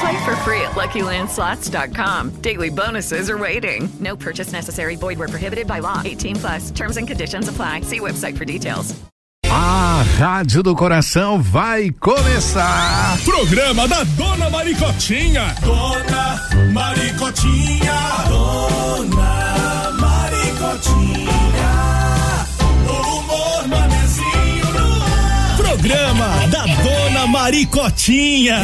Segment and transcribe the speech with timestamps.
[0.00, 2.30] Play for free at LuckyLandSlots.com.
[2.40, 3.88] Daily bonuses are waiting.
[4.00, 4.96] No purchase necessary.
[4.96, 6.00] Void where prohibited by law.
[6.04, 6.70] 18 plus.
[6.70, 7.82] Terms and conditions apply.
[7.82, 8.94] See website for details.
[9.46, 13.16] A Rádio do Coração vai começar.
[13.24, 15.54] Programa da Dona Maricotinha.
[15.62, 16.40] Dona
[16.72, 17.94] Maricotinha.
[18.28, 21.70] Dona Maricotinha.
[22.88, 25.56] O humor manezinho no ar.
[25.56, 28.56] Programa da Dona Maricotinha.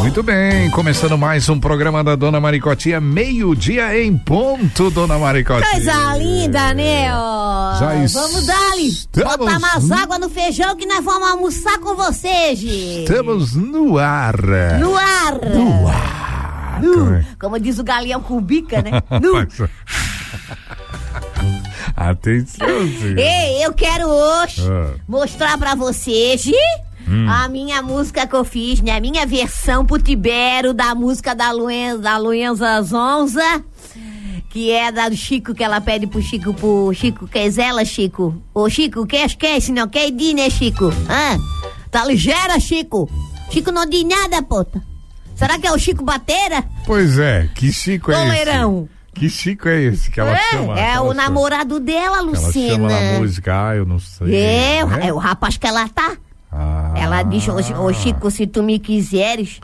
[0.00, 5.70] Muito bem, começando mais um programa da Dona Maricotinha, meio-dia em ponto, Dona Maricotinha.
[5.70, 7.08] Coisa linda, né?
[7.14, 7.74] ó?
[7.78, 7.86] Já
[8.20, 8.88] Vamos dar-lhe.
[8.88, 12.60] estamos- Botar mais água no feijão que nós vamos almoçar com vocês.
[12.62, 14.36] Estamos no ar.
[14.80, 15.34] No ar.
[15.54, 16.80] No ar.
[16.82, 17.24] Nu.
[17.40, 18.90] Como diz o galeão com bica, né?
[19.32, 19.70] Mas-
[21.94, 22.66] Atenção.
[23.16, 24.94] Ei, eu quero hoje Ah.
[25.06, 26.42] mostrar pra vocês
[27.08, 27.28] Hum.
[27.28, 28.96] a minha música que eu fiz, né?
[28.96, 33.64] A minha versão pro Tibério da música da Luenza, da Luenza Zonza.
[34.50, 38.36] Que é da do Chico, que ela pede pro Chico, pro Chico, quer ela, Chico?
[38.54, 40.86] Ô, Chico, quer, quer, se não quer, diz, né, Chico?
[41.08, 41.38] Hã?
[41.90, 43.08] Tá ligeira, Chico?
[43.50, 44.82] Chico não diz nada, puta.
[45.34, 46.64] Será que é o Chico Bateira?
[46.86, 48.88] Pois é, que Chico é esse?
[49.14, 50.78] Que Chico é esse que ela é, chama?
[50.78, 52.74] é ela o chama- namorado dela, Ela Lucina.
[52.74, 54.34] chama na música, ah, eu não sei.
[54.34, 55.06] É, né?
[55.08, 56.12] é o rapaz que ela tá.
[56.52, 56.92] Ah.
[56.96, 59.58] Ela diz, ô, ô, Chico, se tu me quiseres,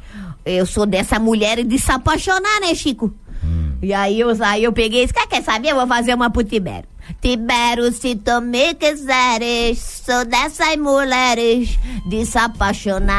[0.45, 3.13] eu sou dessa mulher de se apaixonar, né, Chico?
[3.45, 3.73] Hum.
[3.83, 5.69] E aí eu, aí eu peguei e disse, "Quer- quer saber?
[5.71, 6.89] Eu vou fazer uma pro Tibério.
[7.21, 11.79] Tibério, se tu me quiseres, sou dessas mulheres
[12.09, 12.37] de se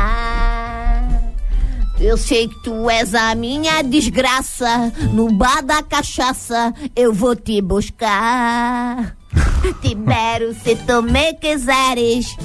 [0.10, 1.08] apaixonar.
[2.00, 4.92] Eu sei que tu és a minha desgraça.
[5.14, 9.16] No bar da cachaça eu vou te buscar.
[9.82, 12.36] Tibério, se tu me quiseres,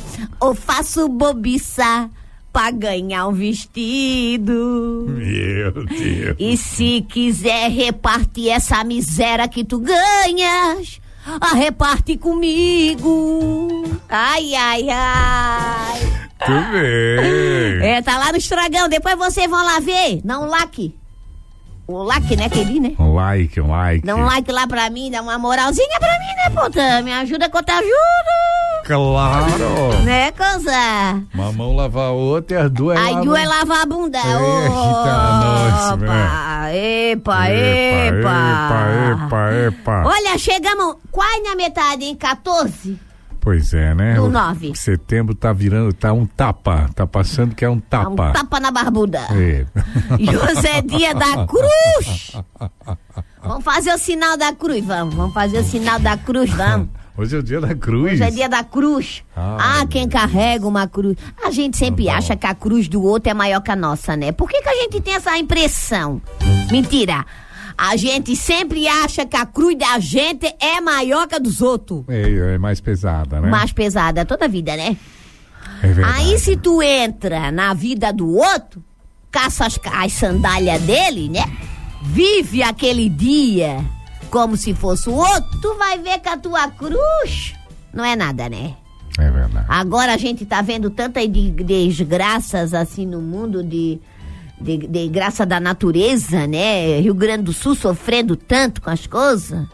[0.42, 2.10] eu faço bobiça
[2.52, 5.06] pra ganhar um vestido.
[5.08, 6.36] Meu Deus.
[6.38, 11.00] E se quiser repartir essa miséria que tu ganhas,
[11.40, 13.84] a reparte comigo.
[14.08, 16.00] Ai, ai, ai.
[16.44, 17.88] Tudo bem.
[17.88, 18.88] É, tá lá no estragão.
[18.88, 20.20] Depois vocês vão lá ver.
[20.22, 20.38] Dá
[21.88, 22.24] um like.
[22.24, 22.94] O like, né, querido, né?
[22.98, 24.06] Um like, um like.
[24.06, 27.02] Dá um like lá pra mim, dá uma moralzinha pra mim, né, puta?
[27.02, 28.84] Me ajuda que eu te ajudo.
[28.84, 30.02] Claro.
[30.04, 31.22] Né, coisa?
[31.34, 34.18] Uma mão lava a outra e as duas Aí duas é lavar a bunda.
[34.18, 34.32] Eita,
[35.40, 39.24] nós, Opa, epa, Epa, epa.
[39.26, 40.02] epa, epa.
[40.06, 42.14] Olha, chegamos quase na metade, hein?
[42.16, 42.98] 14.
[43.44, 44.14] Pois é, né?
[44.14, 44.72] Do O- nove.
[44.74, 46.88] Setembro tá virando, tá um tapa.
[46.94, 48.32] Tá passando que é um Um tapa.
[48.32, 49.20] tapa na barbuda.
[49.32, 49.66] É.
[50.18, 52.32] E hoje é dia da cruz.
[53.42, 55.14] Vamos fazer o sinal da cruz, vamos.
[55.14, 56.88] Vamos fazer o sinal da cruz, vamos.
[57.16, 58.14] Hoje é o dia da cruz.
[58.14, 59.22] Hoje é dia da cruz.
[59.36, 61.16] Ah, Ah, quem carrega uma cruz.
[61.44, 62.18] A gente sempre Tá bom.
[62.18, 64.32] acha que a cruz do outro é maior que a nossa, né?
[64.32, 66.20] Por que, que a gente tem essa impressão?
[66.72, 67.24] Mentira.
[67.76, 72.04] A gente sempre acha que a cruz da gente é maior que a dos outros.
[72.08, 73.48] É, é mais pesada, né?
[73.50, 74.96] Mais pesada toda a vida, né?
[75.82, 76.18] É verdade.
[76.20, 78.82] Aí se tu entra na vida do outro,
[79.30, 81.42] caça as, as sandálias dele, né?
[82.02, 83.84] Vive aquele dia
[84.30, 87.54] como se fosse o outro, tu vai ver que a tua cruz
[87.92, 88.74] não é nada, né?
[89.18, 89.66] É verdade.
[89.68, 94.00] Agora a gente tá vendo tantas de- desgraças assim no mundo de,
[94.60, 97.00] de, de graça da natureza, né?
[97.00, 99.66] Rio Grande do Sul sofrendo tanto com as coisas.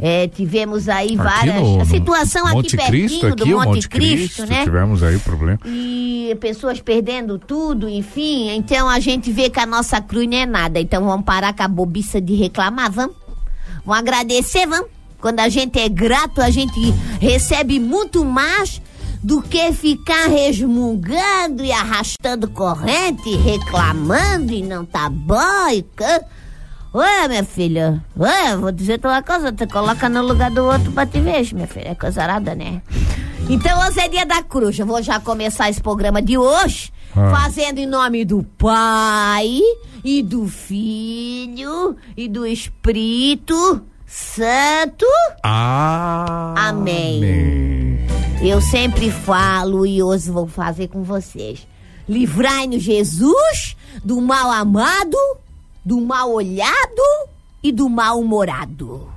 [0.00, 1.54] É, tivemos aí Aqui várias.
[1.54, 2.90] no- a situação aqui Monte Cristo,
[3.20, 4.64] pertinho aqui, do Monte, Monte Cristo, né?
[4.64, 5.60] Tivemos aí problema.
[5.66, 8.50] E pessoas perdendo tudo, enfim.
[8.56, 10.80] Então a gente vê que a nossa cruz não é nada.
[10.80, 13.14] Então vamos parar com a bobiça de reclamar, vamos?
[13.84, 14.88] Vamos agradecer, vamos?
[15.20, 16.78] Quando a gente é grato, a gente
[17.20, 18.82] recebe muito mais
[19.24, 26.20] do que ficar resmungando e arrastando corrente, reclamando e não tá bom e can...
[26.94, 31.04] Ué, minha filha, ué, vou dizer uma coisa, tu coloca no lugar do outro pra
[31.06, 32.82] te ver, minha filha, é coisa arada, né?
[33.48, 34.78] Então hoje é dia da cruz.
[34.78, 37.30] Eu vou já começar esse programa de hoje Ah.
[37.30, 39.58] fazendo em nome do Pai
[40.04, 43.82] e do Filho e do Espírito
[44.16, 45.04] Santo.
[45.42, 47.98] Ah, Amém.
[48.40, 51.66] Eu sempre falo e hoje vou fazer com vocês.
[52.08, 55.16] Livrai-nos, Jesus, do mal amado,
[55.84, 57.02] do mal olhado
[57.60, 59.08] e do mal humorado.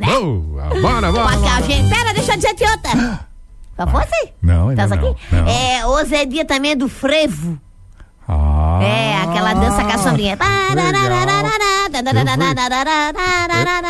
[0.00, 1.62] Boa, bora, bora, Porque a bora.
[1.66, 1.88] gente.
[1.94, 3.28] Pera, deixa eu dizer de outra.
[3.76, 4.32] Qual foi?
[4.40, 5.20] Não, ainda Tá não, aqui?
[5.30, 5.46] não.
[5.46, 7.60] É, hoje é dia também do frevo.
[8.82, 10.38] É, aquela dança com a sombrinha.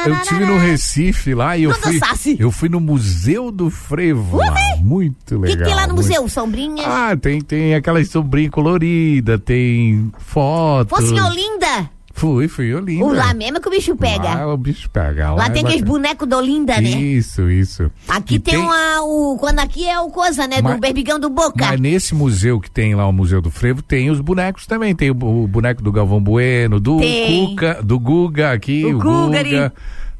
[0.06, 2.00] Eu, eu tive no Recife lá e eu fui,
[2.38, 4.38] eu fui no Museu do Frevo.
[4.38, 4.54] lá.
[4.80, 5.56] Muito O legal.
[5.56, 6.28] que, que tem lá no muito- museu?
[6.28, 6.84] Sombrinhas?
[6.86, 10.90] Ah, tem, tem aquelas sombrinhas coloridas, tem fotos.
[10.98, 11.90] Fosse em Olinda?
[12.22, 13.04] Fui, fui Olinda.
[13.04, 14.32] O lá mesmo que o bicho pega.
[14.32, 15.30] Lá o bicho pega.
[15.30, 16.88] Lá, Lá é tem aqueles bonecos da Olinda, né?
[16.88, 17.90] Isso, isso.
[18.06, 19.02] Aqui E tem, uma.
[19.02, 20.62] O, quando aqui é o coisa, né?
[20.62, 21.66] Mas- do berbigão do Boca.
[21.66, 24.94] Mas nesse museu que tem lá, o Museu do Frevo, tem os bonecos também.
[24.94, 27.48] Tem o, o boneco do Galvão Bueno, do Tem.
[27.48, 29.00] Cuca, do Guga aqui, O o.
[29.00, 29.72] Guga.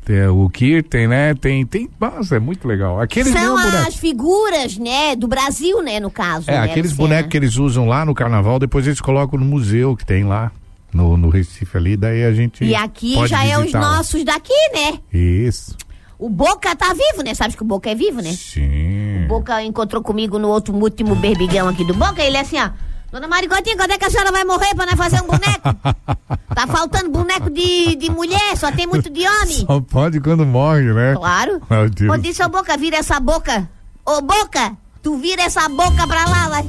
[0.04, 1.34] Tem o Kirten, né?
[1.34, 1.88] Tem, tem.
[2.00, 3.00] Nossa, é muito legal.
[3.00, 5.14] Aqueles São as figuras, né?
[5.14, 6.00] Do Brasil, né?
[6.00, 6.50] No caso.
[6.50, 9.96] É, né, aqueles bonecos que eles usam lá no carnaval, depois eles colocam no museu
[9.96, 10.50] que tem lá.
[10.92, 12.64] No, no Recife ali, daí a gente.
[12.64, 14.98] E aqui pode já é os nossos daqui, né?
[15.12, 15.76] Isso.
[16.18, 17.34] O Boca tá vivo, né?
[17.34, 18.32] Sabes que o Boca é vivo, né?
[18.32, 19.24] Sim.
[19.24, 22.22] O Boca encontrou comigo no outro último berbigão aqui do Boca.
[22.22, 22.70] Ele é assim, ó.
[23.10, 25.76] Dona Maricotinha, quando é que a senhora vai morrer pra nós fazer um boneco?
[26.54, 29.66] tá faltando boneco de, de mulher, só tem muito de homem.
[29.66, 31.14] Só pode quando morre, né?
[31.14, 31.60] Claro.
[31.68, 32.10] Meu Deus.
[32.10, 33.68] Ô, disse, ô Boca, vira essa boca.
[34.06, 36.64] Ô, Boca, tu vira essa boca pra lá, vai.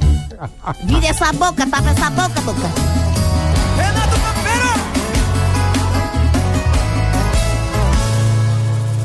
[0.84, 2.68] Vira essa boca, tapa essa boca, Boca.
[3.76, 4.13] Renato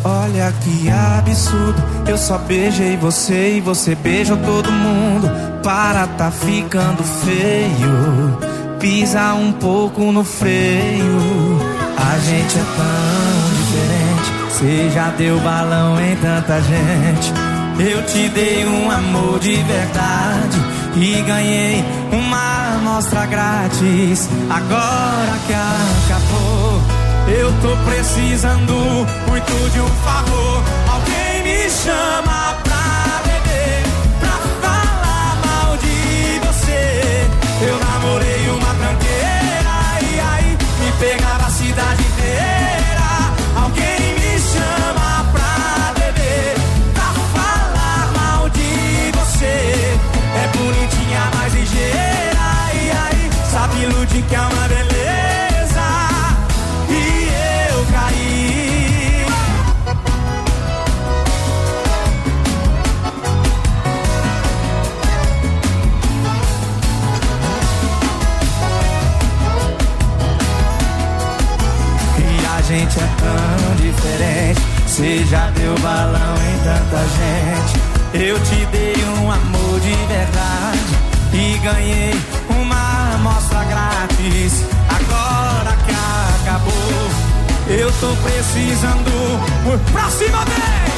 [0.04, 5.30] Olha que absurdo, eu só beijei você e você beijou todo mundo.
[5.62, 8.38] Para, tá ficando feio.
[8.80, 11.60] Pisa um pouco no freio.
[11.98, 14.50] A gente é tão diferente.
[14.50, 17.34] Você já deu balão em tanta gente.
[17.80, 20.58] Eu te dei um amor de verdade
[20.96, 24.30] e ganhei uma amostra grátis.
[24.50, 25.99] Agora que acabou,
[27.32, 28.74] eu tô precisando
[29.28, 30.64] muito de um favor.
[30.92, 32.49] Alguém me chama
[75.60, 77.80] Deu balão em tanta gente.
[78.14, 80.80] Eu te dei um amor de verdade
[81.34, 82.14] e ganhei
[82.50, 84.64] uma amostra grátis.
[84.88, 85.92] Agora que
[86.42, 89.12] acabou, eu tô precisando.
[89.92, 90.89] Pra cima, vem!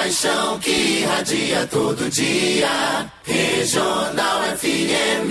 [0.00, 3.06] Paixão que irradia todo dia.
[3.22, 5.30] Regional FM.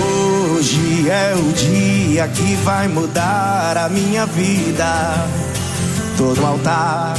[0.00, 5.28] Hoje é o dia que vai mudar a minha vida.
[6.16, 7.14] Todo altar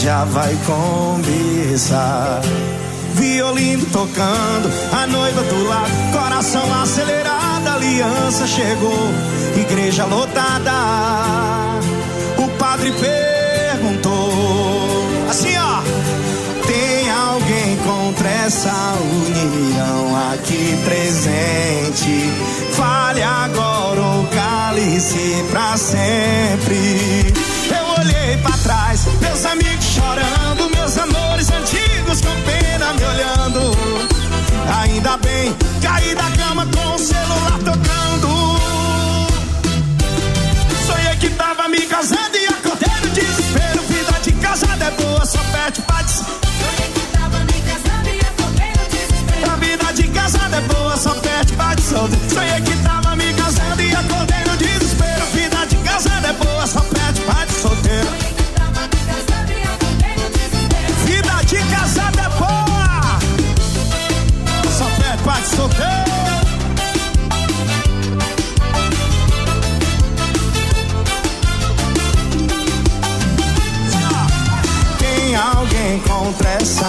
[0.00, 2.40] já vai começar.
[3.14, 9.10] Violino tocando, a noiva do lado, coração acelerado, da aliança chegou,
[9.56, 10.72] igreja lotada.
[12.38, 14.32] O padre perguntou:
[15.30, 15.80] Assim ó,
[16.66, 22.30] tem alguém contra essa união aqui presente?
[22.72, 27.32] Fale agora ou cale-se pra sempre.
[27.70, 33.91] Eu olhei para trás, meus amigos chorando, meus amores antigos com pena me olhando.
[34.80, 38.28] Ainda bem, caí da cama com o celular tocando.
[40.86, 43.82] Sonhei que tava me casando e acordei no desespero.
[43.88, 46.24] Vida de casada é boa, só perde paz.
[49.44, 52.30] A vida de casada é boa, só perde solteiro.
[52.30, 52.81] Sonhei que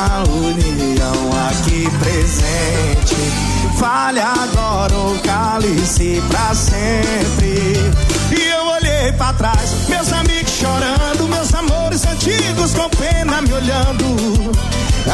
[0.03, 3.15] essa união aqui presente?
[3.77, 7.75] Fale agora ou cale-se pra sempre.
[8.31, 14.51] E eu olhei pra trás, meus amigos chorando, meus amores antigos com pena me olhando.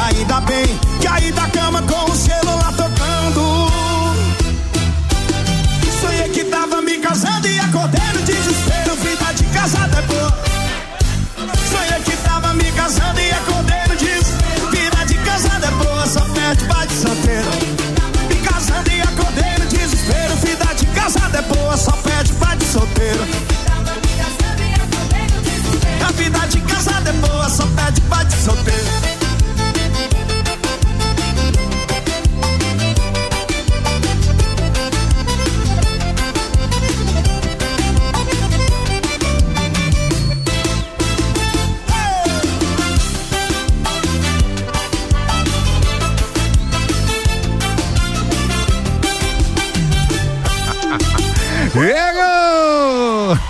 [0.07, 3.71] Ainda bem, caí da cama com o celular tocando.
[6.01, 8.95] Sonhei que tava me casando e acordei no desespero.
[8.95, 10.39] Vida de casada é boa.
[11.71, 13.58] Sonhei que tava me casando e acordei
[16.49, 17.49] boa, só perde bate solteiro.
[18.27, 20.35] Me casando e acordei no desespero.
[20.37, 23.27] Vida de casada é boa, só perde bate solteiro.
[26.07, 29.18] A vida de casada é boa, só perde bate solteiro.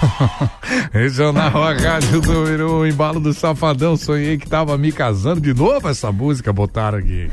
[0.91, 3.95] Regional a Rádio número um, embalo do Safadão.
[3.97, 5.87] Sonhei que tava me casando de novo.
[5.87, 7.29] Essa música botaram aqui.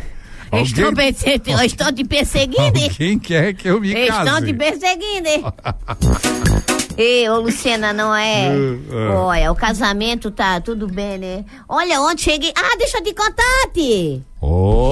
[0.52, 2.78] Estou, perse- eu estou te perseguindo.
[2.96, 4.46] Quem quer que eu me Estão case?
[4.46, 5.52] te perseguindo.
[6.96, 8.46] Ei, ô Luciana, não é?
[8.48, 9.08] É.
[9.12, 11.44] Olha, o casamento tá tudo bem, né?
[11.68, 12.52] Olha, ontem cheguei.
[12.56, 14.22] Ah, deixa eu te contar, Ti.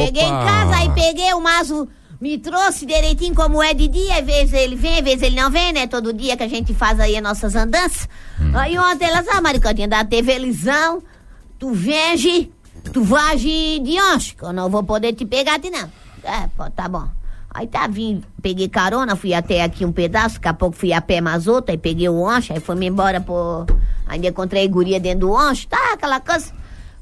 [0.04, 1.88] Cheguei em casa aí peguei o maso,
[2.20, 5.50] me trouxe direitinho como é de dia, às vezes ele vem, às vezes ele não
[5.50, 5.86] vem, né?
[5.86, 8.08] Todo dia que a gente faz aí as nossas andanças.
[8.54, 11.02] Aí ontem elas, ah, Maricotinha, da televisão,
[11.58, 12.50] tu venge,
[12.92, 14.34] tu vage de onde?
[14.34, 15.90] Que eu não vou poder te pegar de não.
[16.22, 17.08] É, pô, tá bom.
[17.50, 21.00] Aí tá vindo, peguei carona, fui até aqui um pedaço, daqui a pouco fui a
[21.00, 23.64] pé mais outra, aí peguei o oncho, aí fui-me embora, pô.
[24.06, 26.52] Ainda encontrei guria dentro do oncho, tá, aquela coisa.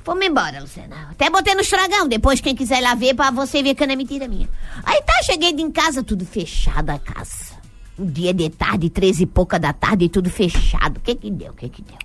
[0.04, 1.08] Fomos embora, Luciana.
[1.10, 2.08] Até botei no estragão.
[2.08, 4.48] Depois, quem quiser lá ver, pra você ver que não é mentira minha.
[4.84, 7.52] Aí tá, cheguei em casa, tudo fechado a casa.
[7.98, 10.96] Um dia de tarde, três e pouca da tarde, tudo fechado.
[10.96, 11.52] O que que deu?
[11.52, 11.98] O que que deu?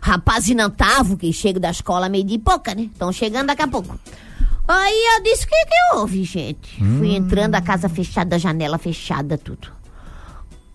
[0.00, 2.82] Rapaz, não tava, que chego da escola meio de pouca, né?
[2.92, 3.98] Estão chegando daqui a pouco.
[4.68, 6.76] Aí eu disse, o que que houve, gente?
[6.98, 9.68] Fui entrando, a casa fechada, a janela fechada, tudo.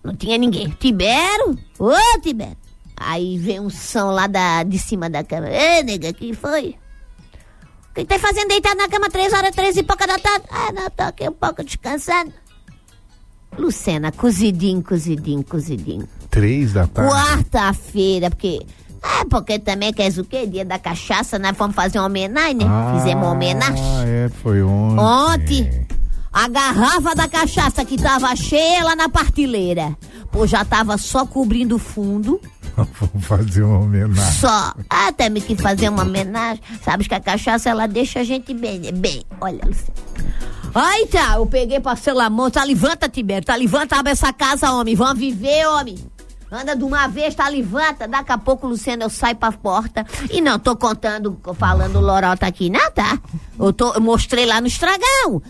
[0.02, 0.68] Não tinha ninguém.
[0.78, 1.58] Tibero?
[1.78, 2.56] Ô, Tibero.
[3.00, 5.48] Aí veio um som lá da, de cima da cama.
[5.48, 6.76] Ê, nega, que foi?
[7.90, 10.44] O que tá fazendo deitado na cama três horas, três e pouca da tarde?
[10.50, 12.30] Ah, não, tô aqui um pouco descansando.
[13.58, 16.06] Lucena, cozidinho, cozidinho, cozidinho.
[16.28, 17.10] Três da tarde.
[17.10, 18.64] Quarta-feira, porque.
[19.02, 20.46] É, porque também queres o quê?
[20.46, 22.98] Dia da cachaça, nós fomos fazer uma homenagem, né?
[22.98, 23.82] Fizemos uma homenagem.
[23.82, 25.00] Ah, é, foi ontem.
[25.00, 25.86] Ontem,
[26.30, 29.96] a garrafa da cachaça que tava cheia lá na partilheira.
[30.30, 32.38] Pô, já tava só cobrindo o fundo.
[33.00, 34.40] Vamos fazer uma homenagem.
[34.40, 34.74] Só.
[34.88, 36.62] Ah, temos que fazer uma homenagem.
[36.82, 38.92] Sabes que a cachaça, ela deixa a gente bem, né?
[38.92, 39.94] Bem, olha, Luciano.
[40.74, 42.50] Aí tá, eu peguei, passei lá a mão.
[42.50, 43.44] Tá, levanta, Tibério.
[43.44, 44.94] Tá, levanta, abre essa casa, homem.
[44.94, 45.96] Vamos viver, homem.
[46.52, 48.08] Anda de uma vez, tá, levanta.
[48.08, 50.04] Daqui a pouco, Luciano, eu saio pra porta.
[50.30, 53.18] E não, tô contando, falando lorota aqui, não, tá?
[53.58, 55.40] Eu, tô, eu mostrei lá no estragão.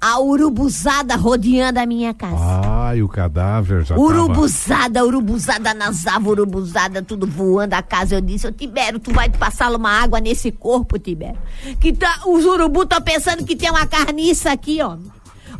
[0.00, 2.36] A urubuzada rodeando a minha casa.
[2.38, 8.16] Ai, o cadáver já Urubuzada, urubuzada nas árvores, urubuzada, tudo voando a casa.
[8.16, 11.38] Eu disse, ô Tibério, tu vai passar uma água nesse corpo, Tibério.
[11.80, 14.96] Que tá, os urubu estão pensando que tem uma carniça aqui, ó.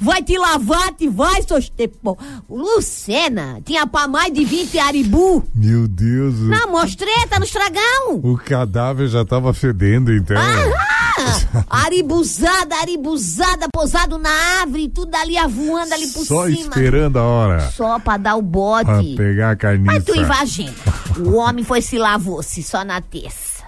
[0.00, 2.19] Vai te lavar, te vai, seus tempo.
[2.49, 5.45] Lucena, tinha pra mais de 20 aribu.
[5.55, 6.35] Meu Deus,
[6.69, 8.15] mostrei, tá no estragão.
[8.23, 10.37] o cadáver já tava fedendo, então.
[10.37, 16.59] Ah, aribuzada, aribuzada, pousado na árvore, tudo ali a voando ali por Só cima.
[16.59, 18.85] esperando a hora Só pra dar o bote.
[18.85, 19.93] pra pegar a carniça.
[19.93, 20.75] Mas tu imagina,
[21.19, 23.65] o homem foi se lavou-se só na terça.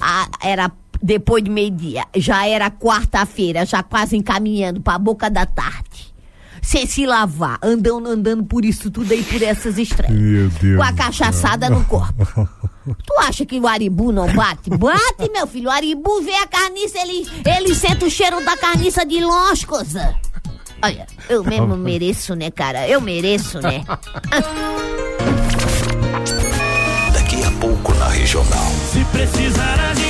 [0.00, 0.70] Ah, era
[1.02, 2.04] depois de meio-dia.
[2.16, 6.10] Já era quarta-feira, já quase encaminhando pra boca da tarde.
[6.62, 10.14] Sem se lavar, andando, andando por isso tudo aí, por essas estrelas.
[10.14, 10.76] Meu Deus.
[10.76, 12.26] Com a cachaçada no corpo.
[12.84, 14.68] Tu acha que o Aribu não bate?
[14.70, 15.68] Bate, meu filho.
[15.68, 20.14] O Aribu vê a carniça, ele, ele sente o cheiro da carniça de longe, coisa.
[20.82, 22.88] Olha, eu mesmo mereço, né, cara?
[22.88, 23.84] Eu mereço, né?
[27.12, 28.70] Daqui a pouco na regional.
[28.90, 30.09] Se precisar a gente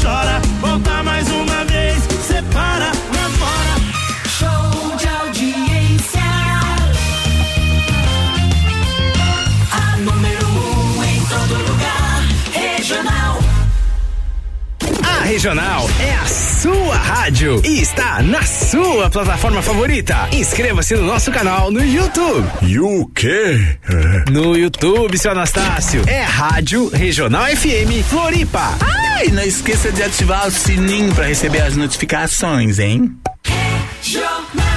[0.00, 2.90] chora, volta mais uma vez, separa,
[15.30, 20.28] Regional é a sua rádio e está na sua plataforma favorita.
[20.32, 22.44] Inscreva-se no nosso canal no YouTube.
[22.62, 23.78] E o quê?
[24.28, 28.76] No YouTube, seu Anastácio, é Rádio Regional FM Floripa.
[29.24, 33.16] E não esqueça de ativar o sininho para receber as notificações, hein?
[34.02, 34.69] Jornal.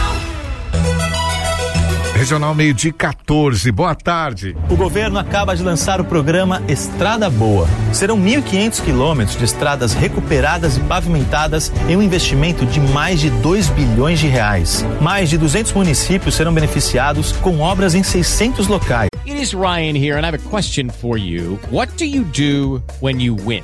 [2.24, 3.70] Regional meio de 14.
[3.70, 4.56] Boa tarde.
[4.70, 7.68] O governo acaba de lançar o programa Estrada Boa.
[7.92, 13.68] Serão 1.500 quilômetros de estradas recuperadas e pavimentadas em um investimento de mais de 2
[13.68, 14.86] bilhões de reais.
[15.02, 19.10] Mais de 200 municípios serão beneficiados com obras em 600 locais.
[19.28, 21.60] It is Ryan here, and I have a question for you.
[21.70, 23.64] What do you do when you win?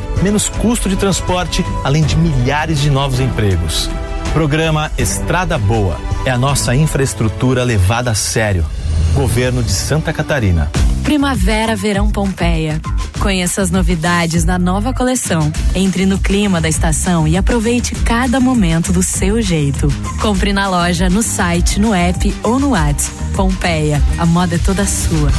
[0.21, 3.89] menos custo de transporte, além de milhares de novos empregos.
[4.33, 8.65] Programa Estrada Boa é a nossa infraestrutura levada a sério.
[9.13, 10.71] Governo de Santa Catarina.
[11.03, 12.79] Primavera Verão Pompeia.
[13.19, 15.51] Conheça as novidades da nova coleção.
[15.75, 19.87] Entre no clima da estação e aproveite cada momento do seu jeito.
[20.21, 23.15] Compre na loja, no site, no app ou no WhatsApp.
[23.35, 25.29] Pompeia, a moda é toda sua.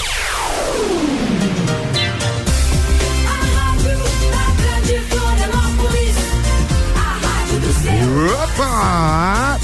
[8.59, 9.57] Opa!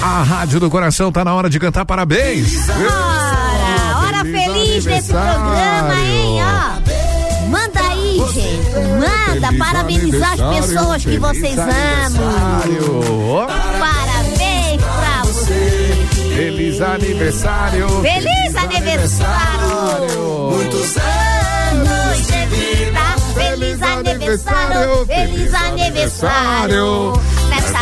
[0.00, 2.68] A Rádio do Coração tá na hora de cantar parabéns.
[2.68, 6.38] Hora, hora feliz desse programa, hein?
[6.40, 7.48] Ó.
[7.48, 8.70] Manda aí, gente.
[9.00, 13.46] Manda Feliz parabenizar as pessoas que vocês amam.
[13.80, 16.06] Parabéns pra você.
[16.36, 17.88] Feliz aniversário.
[18.00, 20.50] Feliz aniversário.
[20.52, 23.00] Muitos anos de vida.
[23.34, 25.06] Feliz aniversário.
[25.06, 27.12] Feliz aniversário.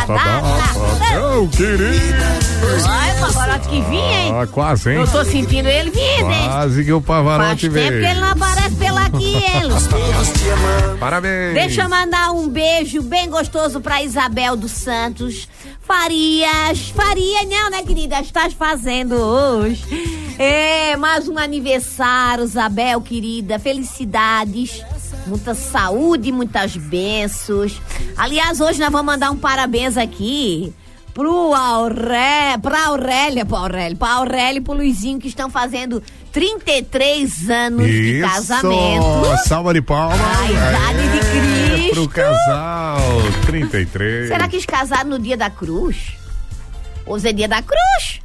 [0.08, 2.22] Não, querido.
[2.84, 4.32] Olha o Pavarotti que vinha, hein?
[4.34, 4.96] Ah, quase, hein?
[4.96, 6.44] Eu tô sentindo ele vindo, hein?
[6.44, 8.20] Quase que o Faz Pavarotti tempo que ele veio.
[8.20, 10.98] não aparece pela aqui, ele.
[10.98, 11.54] Parabéns.
[11.54, 15.48] Deixa eu mandar um beijo bem gostoso pra Isabel dos Santos.
[15.82, 18.20] Farias, Faria não, né, querida?
[18.20, 19.82] Estás fazendo hoje.
[20.38, 23.58] É, mais um aniversário, Isabel, querida.
[23.58, 24.82] Felicidades.
[25.26, 27.80] Muita saúde, muitas bênçãos.
[28.16, 30.74] Aliás, hoje nós vamos mandar um parabéns aqui
[31.14, 37.50] pro Auré, pra Aurélia, pro Aurélio, pra Aurélio e pro Luizinho que estão fazendo 33
[37.50, 38.28] anos de Isso.
[38.28, 39.04] casamento.
[39.46, 40.18] Salva de palmas.
[40.20, 41.18] A idade de
[41.78, 41.94] Cristo.
[41.94, 42.98] Pro casal.
[43.46, 44.28] 33.
[44.28, 46.14] Será que eles casaram no dia da cruz?
[47.06, 48.20] Hoje é dia da cruz?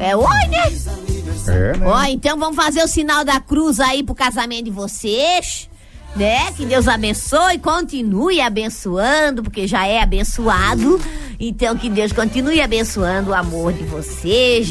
[0.00, 1.07] É hoje, né?
[1.46, 1.86] É, né?
[1.86, 5.68] Ó, então vamos fazer o sinal da cruz aí pro casamento de vocês.
[6.16, 6.50] Né?
[6.56, 10.98] Que Deus abençoe, continue abençoando, porque já é abençoado.
[11.38, 14.68] Então que Deus continue abençoando o amor de vocês.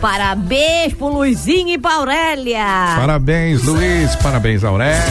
[0.00, 2.94] Parabéns pro Luizinho e pra Aurélia.
[2.96, 4.14] Parabéns, Luiz.
[4.16, 5.02] Parabéns, Aurélia.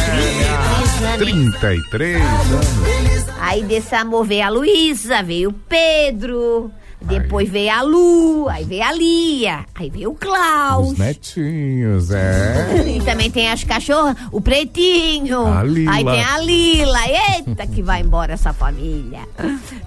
[1.18, 3.28] 33 anos.
[3.40, 8.84] Aí desse amor veio a Luísa, veio o Pedro, Depois veio a Lu, aí veio
[8.84, 10.94] a Lia, aí veio o Klaus.
[10.94, 12.86] Os netinhos, é.
[12.98, 15.46] E também tem as cachorras, o Pretinho.
[15.46, 15.94] A Lila.
[15.94, 17.00] Aí tem a Lila.
[17.08, 19.20] Eita, que vai embora essa família.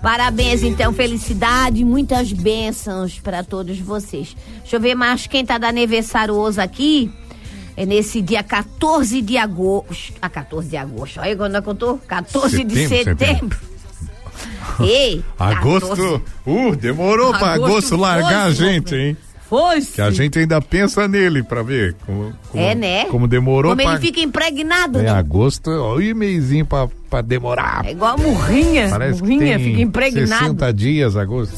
[0.00, 4.36] Parabéns, então, felicidade, muitas bênçãos para todos vocês.
[4.60, 7.12] Deixa eu ver mais quem tá de aniversário hoje aqui.
[7.76, 10.12] É nesse dia 14 de agosto.
[10.20, 11.18] Ah, 14 de agosto.
[11.20, 11.96] Olha quando é eu tô?
[11.98, 13.69] 14 de Setembro, setembro.
[14.80, 16.22] Ei, Agosto.
[16.46, 19.16] Uh, demorou pra Agosto largar a gente, hein?
[19.48, 19.80] Foi.
[19.80, 23.04] Que a gente ainda pensa nele pra ver como, como- É, né?
[23.06, 23.94] como demorou Como pra...
[23.94, 25.10] ele fica impregnado, É, né?
[25.10, 27.84] agosto, olha o meizinho pra, pra demorar.
[27.84, 28.88] É igual a murrinha.
[28.90, 30.44] Parece murrinha, que fica impregnado.
[30.44, 31.56] 60 dias, agosto.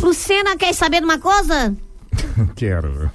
[0.00, 1.74] Lucena, quer saber de uma coisa?
[2.54, 3.10] Quero.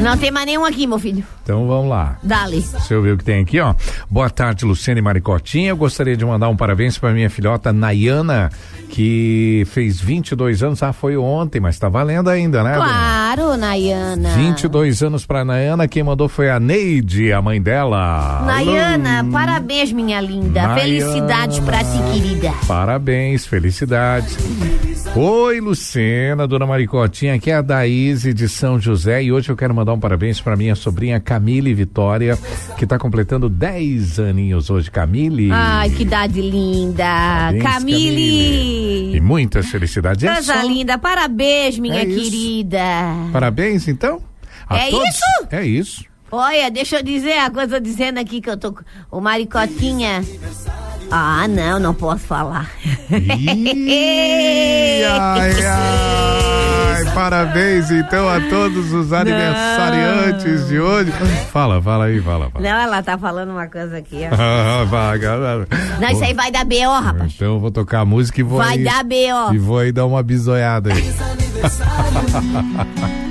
[0.00, 1.24] Não tem mais nenhum aqui, meu filho.
[1.42, 2.16] Então vamos lá.
[2.22, 2.60] Dali.
[2.60, 3.74] Deixa eu ver o que tem aqui, ó.
[4.10, 5.70] Boa tarde, Luciane Maricotinha.
[5.70, 8.50] Eu gostaria de mandar um parabéns para minha filhota Nayana,
[8.88, 10.82] que fez 22 anos.
[10.82, 12.74] Ah, foi ontem, mas tá valendo ainda, né?
[12.74, 14.30] Claro, Nayana.
[14.30, 15.88] 22 anos pra Nayana.
[15.88, 18.42] Quem mandou foi a Neide, a mãe dela.
[18.46, 20.62] Nayana, parabéns, minha linda.
[20.62, 20.80] Nayana.
[20.80, 22.52] Felicidades pra ti, querida.
[22.66, 24.36] Parabéns, felicidades.
[25.14, 29.74] Oi, Lucena, dona Maricotinha, aqui é a Daíse de São José e hoje eu quero
[29.74, 32.38] mandar um parabéns para minha sobrinha Camille Vitória,
[32.78, 34.90] que está completando 10 aninhos hoje.
[34.90, 35.50] Camille.
[35.50, 37.02] Ai, que idade linda.
[37.04, 39.16] Parabéns, Camille.
[39.16, 40.22] E muitas felicidades.
[40.22, 40.98] É Coisa só- linda.
[40.98, 42.78] Parabéns, minha É querida.
[43.32, 44.22] Parabéns, então.
[44.70, 45.08] É todos.
[45.08, 45.24] isso?
[45.50, 46.04] É isso.
[46.30, 50.24] Olha, deixa eu dizer a coisa dizendo aqui que eu tô com o Maricotinha.
[51.14, 52.70] Ah, não, não posso falar.
[53.10, 61.12] Ih, ai, ai, parabéns então a todos os aniversariantes de hoje.
[61.52, 62.64] Fala, fala aí, fala, fala.
[62.64, 64.34] Não, ela tá falando uma coisa aqui, ó.
[64.42, 65.68] Ah, vai, galera.
[66.00, 67.32] Não, isso aí vai dar B.O., rapaz.
[67.36, 69.52] Então eu vou tocar a música e vou Vai aí, dar B.O.
[69.52, 71.12] E vou aí dar uma bisoiada aí.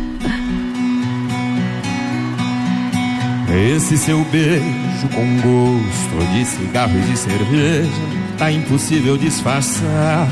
[3.62, 10.28] Esse seu beijo com gosto de cigarro e de cerveja Tá impossível disfarçar.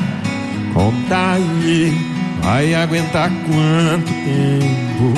[0.74, 1.96] Conta aí,
[2.42, 5.14] vai aguentar quanto tempo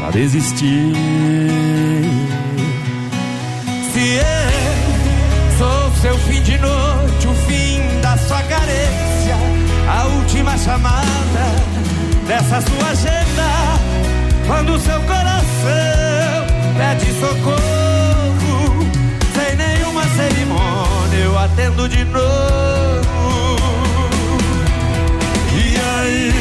[0.00, 0.94] pra desistir?
[3.92, 9.36] Se eu sou seu fim de noite, o fim da sua carência,
[9.86, 11.04] a última chamada
[12.26, 13.78] dessa sua agenda,
[14.46, 16.13] quando seu coração
[16.76, 18.88] pede socorro,
[19.34, 22.24] sem nenhuma cerimônia, eu atendo de novo.
[25.52, 26.32] E aí,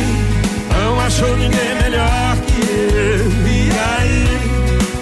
[0.71, 4.27] não achou ninguém melhor que eu E aí,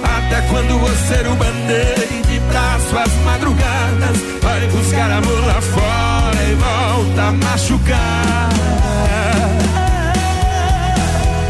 [0.03, 7.21] até quando você o band-aid pra suas madrugadas Vai buscar amor lá fora e volta
[7.21, 8.49] a machucar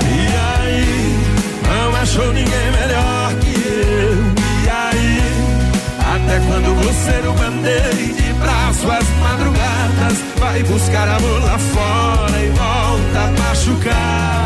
[0.08, 1.20] E aí,
[1.68, 2.91] não achou ninguém melhor
[6.24, 13.20] até quando você o band-aid pra suas madrugadas Vai buscar amor lá fora e volta
[13.20, 14.46] a machucar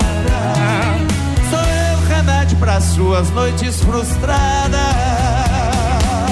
[1.49, 4.79] Sou eu remédio para suas noites frustradas.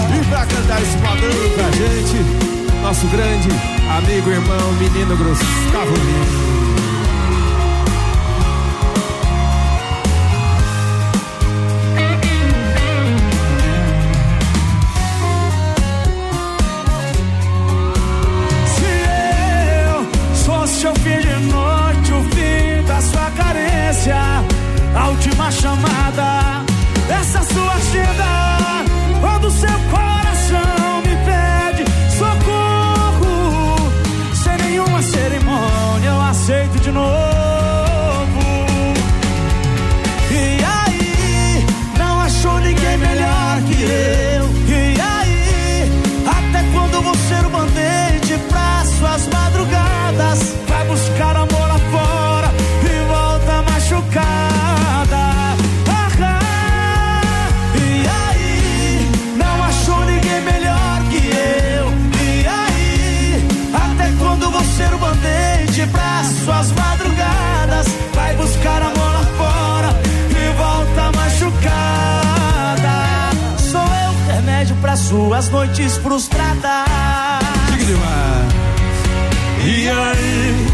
[0.10, 3.50] E pra cantar esse modão pra gente, nosso grande
[3.98, 6.53] amigo irmão, menino Gustavo Lima.
[75.34, 76.62] Suas noites frustradas.
[79.66, 80.68] E aí,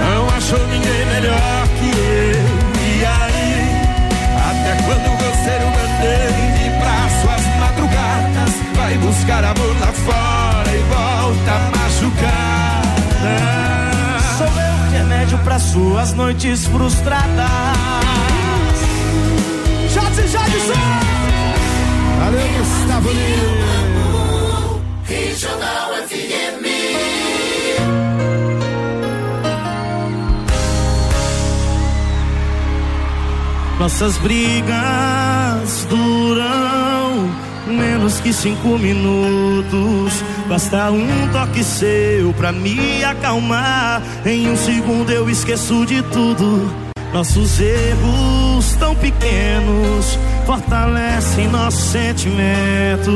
[0.00, 2.42] não achou ninguém melhor que eu.
[2.84, 3.56] E aí,
[4.50, 11.52] até quando você o band-aid pra suas madrugadas, vai buscar amor lá fora e volta
[11.52, 12.82] a machucar.
[14.36, 17.48] Sou eu remédio para suas noites frustradas.
[19.82, 20.82] E Jadson!
[22.18, 23.81] Valeu, Gustavo Lima.
[33.82, 37.28] Nossas brigas duram
[37.66, 40.22] menos que cinco minutos.
[40.48, 44.00] Basta um toque seu pra me acalmar.
[44.24, 46.72] Em um segundo eu esqueço de tudo.
[47.12, 50.16] Nossos erros tão pequenos
[50.46, 53.10] fortalecem nosso sentimento.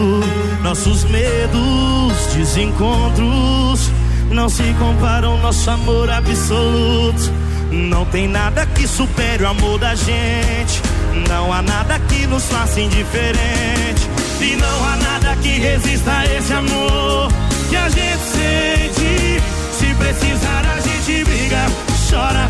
[0.64, 3.88] Nossos medos, desencontros
[4.33, 7.36] não se comparam nosso amor absoluto.
[7.70, 10.83] Não tem nada que supere o amor da gente.
[11.29, 14.09] Não há nada que nos faça indiferente.
[14.40, 17.29] E não há nada que resista a esse amor
[17.68, 19.42] que a gente sente.
[19.72, 21.66] Se precisar, a gente briga,
[22.11, 22.48] chora,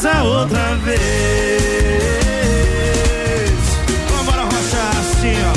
[0.00, 1.00] casa outra vez.
[4.10, 5.52] Vambora, rocha, assim, ó.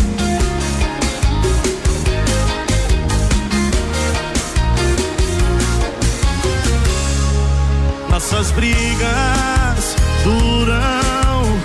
[8.11, 11.59] Nossas brigas duram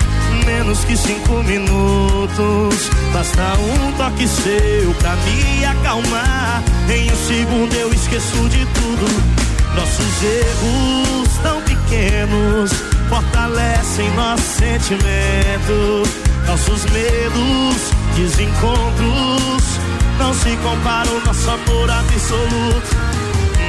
[0.45, 2.89] menos que cinco minutos.
[3.11, 6.63] Basta um toque seu pra me acalmar.
[6.89, 9.48] Em um segundo eu esqueço de tudo.
[9.75, 12.71] Nossos erros tão pequenos
[13.09, 16.03] fortalecem nosso sentimento.
[16.47, 19.79] Nossos medos, desencontros
[20.19, 22.97] não se comparam nosso amor absoluto.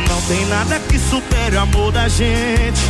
[0.08, 2.80] Não tem nada que supere o amor da gente.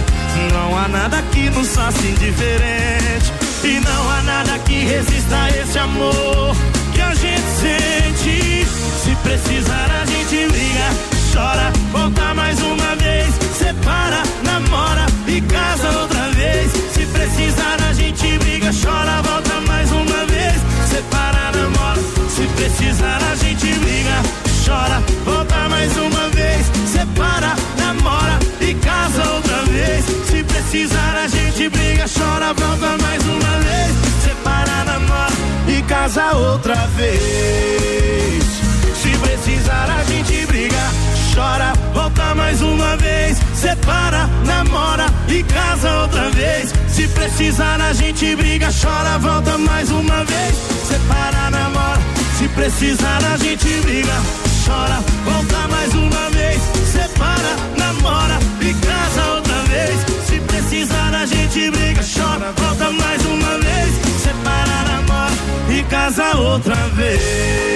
[0.52, 3.32] Não há nada que nos faça indiferente.
[3.62, 6.56] E não há nada que resista a esse amor
[6.94, 8.66] que a gente sente.
[9.04, 13.34] Se precisar, a gente liga, chora, volta mais uma vez.
[13.56, 16.72] Separa, namora e casa outra vez.
[16.92, 20.54] Se precisar, a gente briga, chora, volta mais uma vez.
[20.88, 22.00] Separa, namora.
[22.28, 24.22] Se precisar, a gente briga,
[24.64, 26.66] chora, volta mais uma vez.
[26.86, 30.04] Separa, namora e casa outra vez.
[30.28, 33.92] Se precisar, a gente briga, chora, volta mais uma vez.
[34.24, 35.32] Separa, namora
[35.68, 38.44] e casa outra vez.
[39.02, 40.76] Se precisar, a gente briga,
[41.34, 43.38] chora, volta mais uma vez.
[43.54, 46.72] Separa, namora e casa outra vez.
[46.88, 50.54] Se precisar, a gente briga, chora, volta mais uma vez.
[50.86, 52.00] Separa, namora.
[52.38, 54.14] Se precisar, a gente briga,
[54.66, 56.60] chora, volta mais uma vez.
[56.92, 60.00] Separa, namora e casa outra vez.
[60.26, 63.94] Se precisar, a gente briga, chora, volta mais uma vez.
[64.22, 65.32] Separa, namora
[65.70, 67.70] e casa outra vez.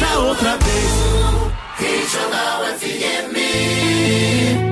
[0.00, 0.90] Casa outra vez.
[1.78, 4.69] Regional FM.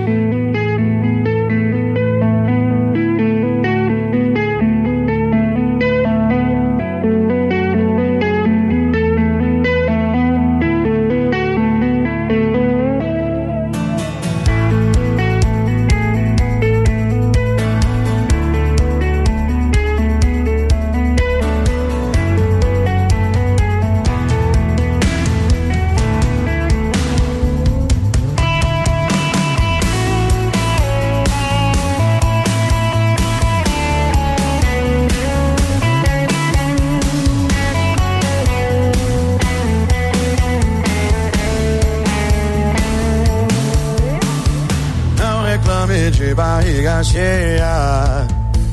[47.05, 48.27] Cheia,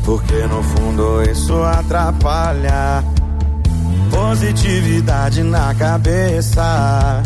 [0.03, 3.03] porque no fundo isso atrapalha.
[4.09, 7.23] Positividade na cabeça,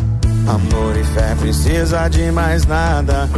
[0.48, 3.30] amor e fé precisa de mais nada.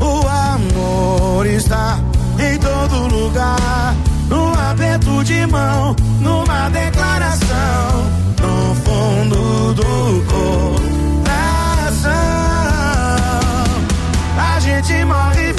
[0.00, 1.98] O amor está
[2.38, 3.94] em todo lugar,
[4.28, 10.54] no aperto de mão, numa declaração, no fundo do coração.
[14.36, 15.53] A gente morre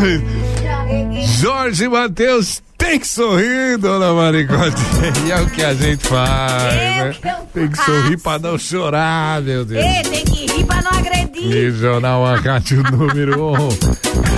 [1.40, 4.80] Jorge Matheus tem que sorrir, dona Maricote.
[5.26, 7.46] E é o que a gente faz, né?
[7.52, 9.84] Tem que sorrir pra não chorar, meu Deus.
[9.84, 11.48] Ei, tem que rir pra não agredir.
[11.52, 13.68] Regional Acate, o número um.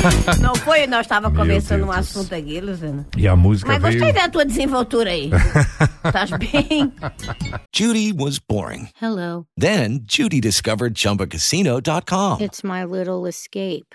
[0.42, 0.86] Não foi?
[0.88, 3.06] Nós conversando Deus um assunto aqui, Luciana.
[3.16, 4.00] E a música Mas veio...
[4.00, 5.30] gostei da tua desenvoltura aí.
[6.12, 6.92] Tás bem?
[7.72, 8.88] Judy was boring.
[9.00, 9.46] Hello.
[9.56, 12.38] Then Judy discovered ChumbaCasino.com.
[12.40, 13.94] It's my little escape.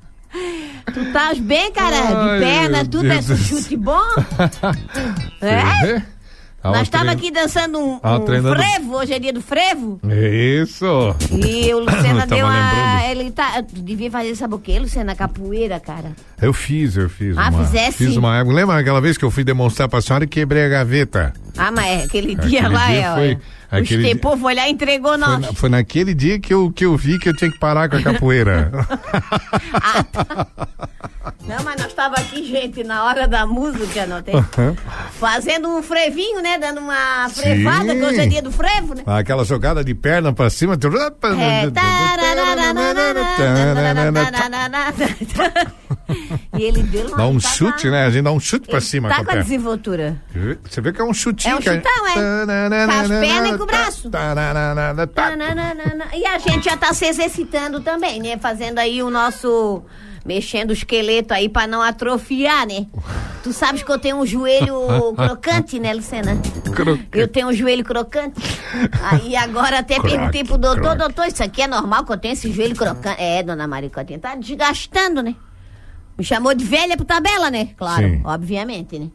[0.93, 1.97] Tu estás bem, cara?
[2.35, 3.99] De perna, tudo Deus é chute bom?
[5.41, 6.01] É?
[6.61, 9.99] Tava Nós estávamos aqui dançando um, um frevo, hoje é dia do frevo.
[10.07, 10.85] Isso.
[11.31, 13.03] E o Tava deu uma.
[13.09, 13.63] Ele tá.
[13.63, 15.15] Tu devia fazer, sabe o quê, Luciana?
[15.15, 16.11] Capoeira, cara.
[16.39, 17.35] Eu fiz, eu fiz.
[17.35, 17.97] Ah, uma, fizesse?
[17.97, 18.55] Fiz uma época.
[18.55, 21.33] Lembra aquela vez que eu fui demonstrar pra senhora e quebrei a gaveta?
[21.57, 23.15] Ah, mas é, aquele dia Aquele lá dia é.
[23.15, 25.39] foi- ó, o aquele foi lá e entregou Foi, nós.
[25.39, 27.95] na- foi naquele dia que eu, que eu vi que eu tinha que parar com
[27.97, 28.71] a capoeira.
[31.47, 34.35] Não, mas nós estávamos aqui, gente, na hora da música, não tem?
[35.19, 36.57] Fazendo um frevinho, né?
[36.57, 39.03] Dando uma frevada, que hoje é dia do frevo, né?
[39.05, 40.73] Aquela jogada de perna pra cima.
[40.75, 40.77] É.
[46.57, 47.17] E ele deu uma.
[47.17, 48.05] Dá um tá- chute, né?
[48.05, 49.43] A gente dá um chute pra Ele cima Tá com a perna.
[49.43, 50.21] desenvoltura.
[50.69, 51.53] Você vê que é um chutinho.
[51.53, 52.13] É um que chutão, é.
[52.13, 54.09] Com as pernas e com o braço.
[54.09, 55.31] Tananana, tá.
[56.13, 58.37] E a gente já tá se exercitando também, né?
[58.37, 59.83] Fazendo aí o nosso.
[60.23, 62.85] Mexendo o esqueleto aí pra não atrofiar, né?
[63.41, 64.75] Tu sabes que eu tenho um joelho
[65.17, 66.39] crocante, né, Lucena?
[67.11, 68.39] Eu tenho um joelho crocante.
[69.01, 70.97] Aí agora até Croque, perguntei pro doutor, croque.
[70.99, 73.19] doutor, isso aqui é normal que eu tenho esse joelho crocante?
[73.19, 75.33] É, dona Maricotinha, tá desgastando, né?
[76.21, 77.69] Me chamou de velha pro tabela, né?
[77.75, 78.21] Claro, Sim.
[78.23, 79.09] obviamente, né?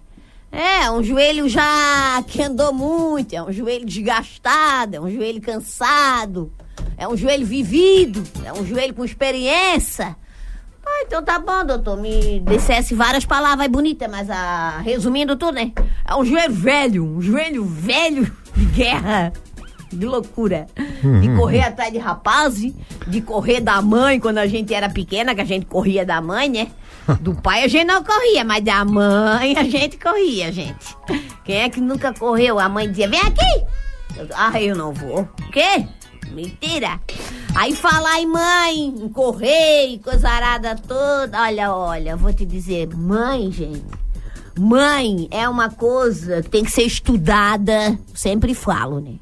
[0.51, 6.53] É, um joelho já que andou muito, é um joelho desgastado, é um joelho cansado,
[6.99, 10.16] é um joelho vivido, é um joelho com experiência.
[10.85, 11.97] Ah, então tá bom, doutor.
[11.97, 15.70] Me dissesse várias palavras bonitas, mas a, resumindo tudo, né?
[16.05, 19.33] É um joelho velho, um joelho velho de guerra,
[19.93, 20.66] de loucura.
[21.20, 22.74] De correr atrás de rapazes,
[23.07, 26.49] de correr da mãe quando a gente era pequena, que a gente corria da mãe,
[26.49, 26.66] né?
[27.21, 30.97] Do pai a gente não corria, mas da mãe a gente corria, gente.
[31.45, 32.59] Quem é que nunca correu?
[32.59, 33.67] A mãe dizia, vem aqui!
[34.35, 35.21] Ah, eu não vou.
[35.21, 35.87] O quê?
[36.31, 37.01] Mentira!
[37.55, 41.41] Aí falar em mãe, em correr, e coisa arada toda.
[41.43, 43.85] Olha, olha, vou te dizer, mãe, gente.
[44.59, 47.99] Mãe é uma coisa que tem que ser estudada.
[48.15, 49.15] Sempre falo, né?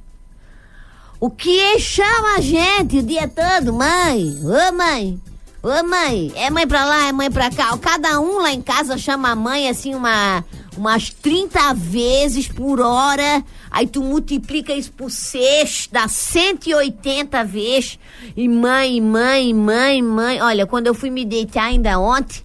[1.21, 4.37] O que chama a gente o dia todo, mãe?
[4.43, 5.21] Ô, mãe!
[5.65, 6.31] Ô, mãe!
[6.37, 7.75] É mãe pra lá, é mãe pra cá.
[7.79, 10.45] Cada um lá em casa chama a mãe assim uma,
[10.77, 13.43] umas 30 vezes por hora.
[13.71, 17.99] Aí tu multiplica isso por seis, dá 180 vezes.
[18.37, 20.43] E mãe, mãe, mãe, mãe.
[20.43, 22.43] Olha, quando eu fui me deitar ainda ontem,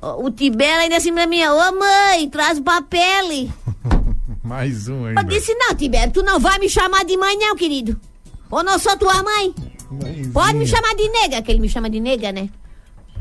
[0.00, 3.48] o Tibela ainda assim pra mim, ô mãe, traz o papel.
[4.44, 5.24] Mais um Eu ainda.
[5.24, 8.00] disse, não, Tibério, tu não vai me chamar de mãe, não, querido.
[8.48, 9.52] Ou não sou tua mãe.
[10.32, 12.48] Pode me chamar de nega, que ele me chama de nega, né?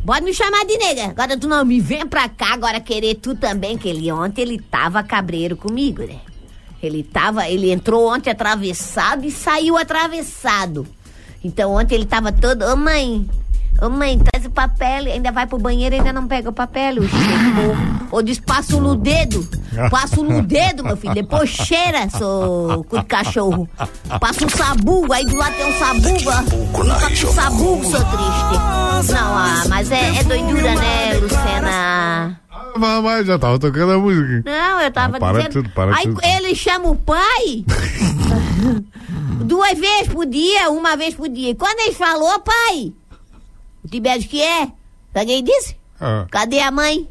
[0.09, 1.05] Pode me chamar de nega.
[1.11, 4.57] Agora tu não me vem pra cá agora querer tu também, que ele ontem ele
[4.57, 6.19] tava cabreiro comigo, né?
[6.81, 10.87] Ele tava, ele entrou ontem atravessado e saiu atravessado.
[11.43, 13.29] Então ontem ele tava todo, ô mãe,
[13.79, 17.07] ô mãe, traz o papel, ainda vai pro banheiro ainda não pega o papel, o
[17.07, 17.98] cheiro.
[18.11, 19.47] Ou diz, passa no dedo,
[19.91, 23.69] passa no dedo, meu filho, depois cheira, seu cu de cachorro.
[24.19, 26.83] Passa um sabugo, aí do lado tem um sabugo, ó.
[26.83, 29.13] Limpa com sabugo, seu triste.
[29.13, 32.39] Não, ah, mas é, é doidura, né, Lucena?
[32.77, 34.43] Mas, mas já tava tocando a música.
[34.45, 35.53] Não, eu tava Ah, para dizendo.
[35.53, 36.21] tudo, para aí tudo.
[36.23, 37.63] ele chama o pai
[39.43, 41.51] duas vezes por dia, uma vez por dia.
[41.51, 42.91] E quando ele falou, pai,
[43.83, 44.67] o Tibério que é?
[45.13, 45.75] Sabe o que ele disse?
[45.99, 46.25] Ah.
[46.29, 47.07] Cadê a mãe?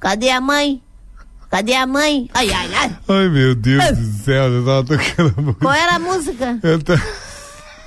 [0.00, 0.82] Cadê a mãe?
[1.50, 2.28] Cadê a mãe?
[2.34, 2.96] Ai, ai, ai.
[3.08, 5.60] Ai, meu Deus do céu, já tava tocando a música.
[5.60, 6.58] Qual era a música?
[6.62, 6.92] Eu tô...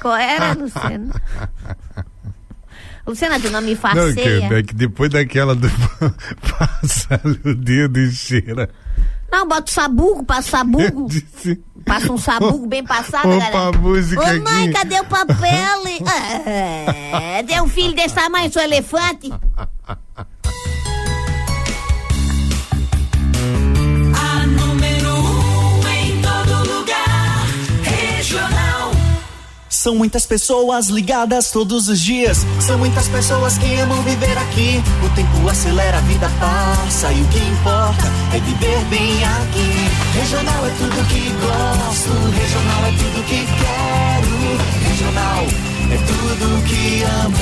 [0.02, 1.22] Qual era, Luciana?
[3.06, 5.70] Luciana, tu não me Não, que, é que depois daquela do
[6.42, 8.70] passa o dedo e cheira.
[9.32, 11.08] Não, bota o sabugo, passa o sabugo.
[11.08, 13.78] Disse, Passa um sabugo bem passado, Opa, galera.
[13.78, 14.74] música Ô mãe, aqui.
[14.74, 15.82] cadê o papel?
[16.46, 19.32] É, tem um filho desse tamanho, sou elefante.
[29.82, 32.46] São muitas pessoas ligadas todos os dias.
[32.60, 34.80] São muitas pessoas que amam viver aqui.
[35.04, 37.12] O tempo acelera, a vida passa.
[37.12, 39.90] E o que importa é viver bem aqui.
[40.20, 42.12] Regional é tudo que gosto.
[42.30, 44.30] Regional é tudo que quero.
[44.88, 45.46] Regional
[45.90, 47.38] é tudo que amo.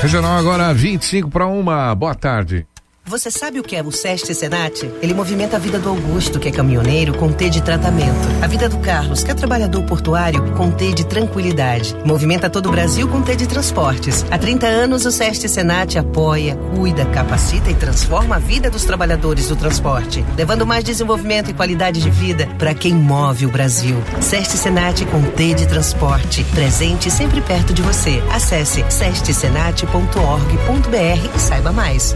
[0.00, 1.94] Regional agora 25 para uma.
[1.94, 2.66] Boa tarde.
[3.04, 4.84] Você sabe o que é o SEST Senat?
[5.02, 8.16] Ele movimenta a vida do Augusto, que é caminhoneiro, com T de tratamento.
[8.40, 11.96] A vida do Carlos, que é trabalhador portuário, com T de tranquilidade.
[12.06, 14.24] Movimenta todo o Brasil com T de transportes.
[14.30, 19.48] Há 30 anos, o SEST Senat apoia, cuida, capacita e transforma a vida dos trabalhadores
[19.48, 23.96] do transporte, levando mais desenvolvimento e qualidade de vida para quem move o Brasil.
[24.20, 26.44] SEST Senat com T de transporte.
[26.54, 28.22] Presente sempre perto de você.
[28.30, 32.14] Acesse sestsenat.org.br e saiba mais.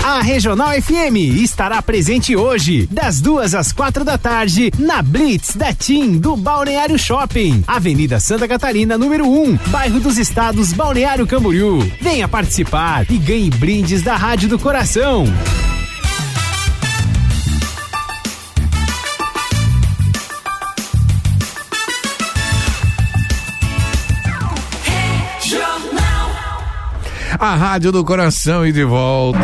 [0.05, 5.73] A Regional FM estará presente hoje, das duas às quatro da tarde, na Blitz da
[5.73, 11.79] TIM do Balneário Shopping, Avenida Santa Catarina, número 1, bairro dos Estados, Balneário Camboriú.
[12.01, 15.27] Venha participar e ganhe brindes da Rádio do Coração.
[27.39, 29.39] A Rádio do Coração e de volta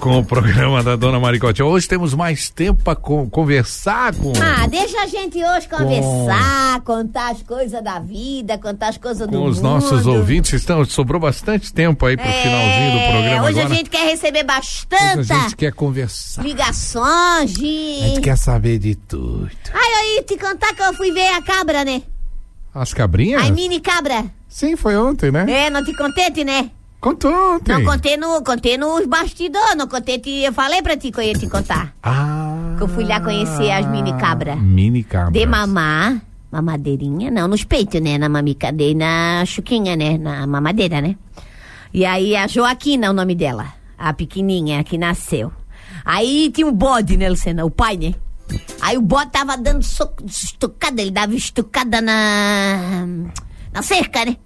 [0.00, 1.62] com o programa da Dona Maricote.
[1.62, 7.42] Hoje temos mais tempo para conversar com, Ah, deixa a gente hoje conversar, contar as
[7.42, 9.50] coisas da vida, contar as coisas do com mundo.
[9.50, 10.52] os nossos ouvintes.
[10.54, 13.74] Estão, sobrou bastante tempo aí pro É, finalzinho do programa Hoje agora.
[13.74, 16.42] a gente quer receber bastante Hoje a gente quer conversar.
[16.42, 17.98] ligações A de...
[18.08, 19.48] gente quer saber de tudo.
[19.72, 22.02] Ai, eu ia te contar que eu fui ver a cabra, né?
[22.74, 23.44] As cabrinhas?
[23.46, 24.24] A mini cabra.
[24.48, 25.46] Sim, foi ontem, né?
[25.48, 26.70] É, não te contei, né?
[27.00, 27.72] Contou ontem.
[27.72, 31.24] Não contei, no, contei nos bastidores, não contei, te, eu falei pra ti que eu
[31.24, 31.94] ia te contar.
[32.02, 32.74] Ah.
[32.76, 34.60] Que eu fui lá conhecer as mini cabras.
[34.60, 35.30] Mini cabra.
[35.30, 36.20] De mamar,
[36.52, 38.18] mamadeirinha, não, nos peitos, né?
[38.18, 40.18] Na mamica e na chuquinha, né?
[40.18, 41.16] Na mamadeira, né?
[41.92, 45.50] E aí a Joaquina, o nome dela, a pequenininha que nasceu.
[46.04, 47.64] Aí tinha um bode, né, Luciana?
[47.64, 48.14] O pai, né?
[48.78, 53.06] Aí o bode tava dando soco, estucada, ele dava estucada na.
[53.72, 54.36] na cerca, né?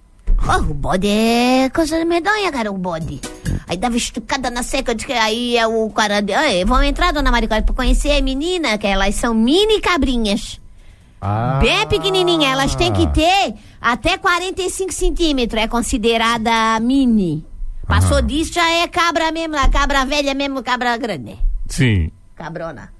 [0.47, 3.19] Oh, o bode é coisa medonha, cara, o bode.
[3.67, 6.21] Aí dava estucada na eu disse que aí é o cara.
[6.21, 10.61] de- Ei, vamos entrar, dona Maricota, pra conhecer a menina, que elas são mini cabrinhas.
[11.19, 11.57] Ah.
[11.59, 17.43] Bem pequenininha, elas têm que ter até 45 centímetros, é considerada mini.
[17.87, 21.37] Passou disso, já é cabra mesmo, a cabra velha mesmo, cabra grande.
[21.67, 22.11] Sim.
[22.35, 22.93] Cabrona.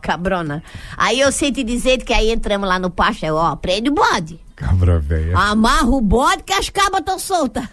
[0.00, 0.62] Cabrona.
[0.96, 3.94] Aí eu sei te dizer que aí entramos lá no pasto, eu, ó, prende o
[3.94, 4.40] bode.
[4.56, 5.36] Cabra velha.
[5.36, 7.64] Amarra o bode que as cabras estão soltas.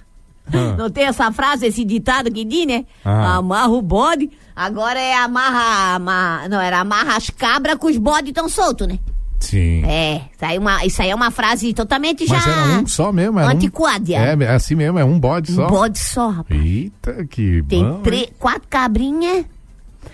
[0.52, 0.76] Ah.
[0.78, 2.86] Não tem essa frase, esse ditado que diz, né?
[3.06, 3.36] Ah.
[3.38, 4.30] Amarra o bode.
[4.56, 6.50] Agora é amarra, amarra.
[6.50, 9.00] Não, era amarra as cabras com os bodes tão soltos, né?
[9.40, 9.84] Sim.
[9.86, 12.36] É, isso aí, é uma, isso aí é uma frase totalmente já.
[12.36, 14.12] Mas era um só mesmo, era Antiquada.
[14.12, 15.66] Um, é, é assim mesmo, é um bode só.
[15.66, 16.62] Um bode só, rapaz.
[16.62, 18.02] Eita, que Tem bom.
[18.02, 19.46] três, quatro cabrinhas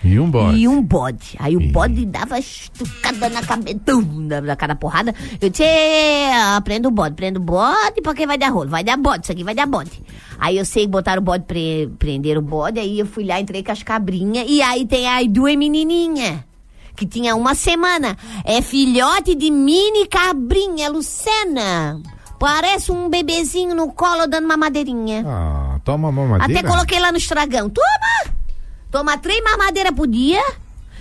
[0.04, 0.58] E um bode.
[0.58, 1.36] e um bode.
[1.38, 3.78] Aí o bode dava estucada na cabeça,
[4.14, 5.14] na, na cada porrada.
[5.40, 6.30] Eu disse, "É,
[6.62, 9.42] prenda o bode, prenda o bode, porque vai dar rolo, vai dar bode, isso aqui
[9.42, 10.02] vai dar bode.
[10.38, 13.62] Aí eu sei botar o bode, pre, prender o bode, aí eu fui lá, entrei
[13.62, 16.40] com as cabrinhas, e aí tem aí duas menininhas.
[16.94, 18.16] Que tinha uma semana.
[18.44, 22.00] É filhote de mini cabrinha, Lucena.
[22.40, 25.24] Parece um bebezinho no colo dando uma madeirinha.
[25.26, 26.60] Ah, toma mamadeira.
[26.60, 27.68] Até coloquei lá no estragão.
[27.70, 28.37] Toma!
[28.90, 30.42] Toma três mamadeiras por dia.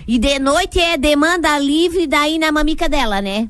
[0.08, 3.50] E de noite é demanda livre daí na mamica dela, né?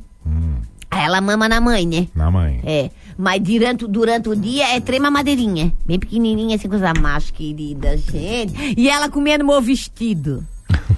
[0.90, 2.08] Aí ela mama na mãe, né?
[2.16, 2.62] Na mãe.
[2.66, 2.90] É.
[3.18, 5.72] Mas durante, durante o dia é três mamadeirinhas.
[5.86, 8.76] Bem pequenininha, assim, coisa mais querida, gente.
[8.78, 10.46] E ela comendo meu vestido.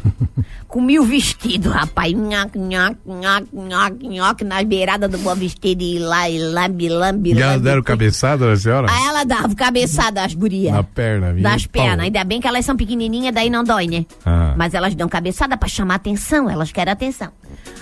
[0.67, 2.13] Comi o vestido, rapaz.
[2.13, 5.81] Nhoque, nhoque, nhoque, nhoque, nhoque, nas beiradas do meu vestido.
[5.81, 8.87] E lá, e lambe, lambe, E elas deram cabeçada na senhora?
[8.89, 10.73] Aí ela dava cabeçada às gurias.
[10.73, 11.43] Na perna, viu?
[11.43, 12.05] Das pernas.
[12.05, 14.05] Ainda bem que elas são pequenininhas, daí não dói, né?
[14.25, 14.53] Ah.
[14.57, 17.31] Mas elas dão cabeçada pra chamar atenção, elas querem atenção.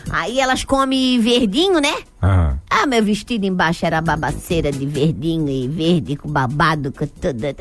[0.09, 1.93] Aí elas comem verdinho, né?
[2.22, 2.55] Ah.
[2.70, 7.45] Ah, meu vestido embaixo era babaceira de verdinho e verde com babado, com tudo.
[7.45, 7.55] É,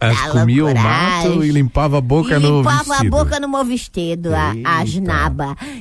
[0.00, 3.16] Elas tá comiam o mato e limpava a boca E no limpava vestido.
[3.16, 4.90] a boca no meu vestido, a, as.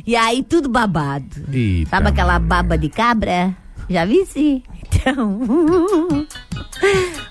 [0.05, 1.25] E aí tudo babado.
[1.51, 3.55] Eita, Sabe aquela baba de cabra?
[3.89, 4.63] Já vi sim.
[4.93, 5.39] Então.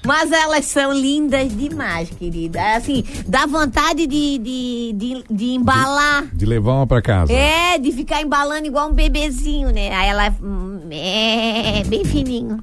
[0.07, 2.77] Mas elas são lindas demais, querida.
[2.77, 6.27] Assim, dá vontade de, de, de, de embalar.
[6.33, 7.33] De levar uma pra casa.
[7.33, 9.95] É, de ficar embalando igual um bebezinho, né?
[9.95, 12.63] Aí ela hum, é bem fininho.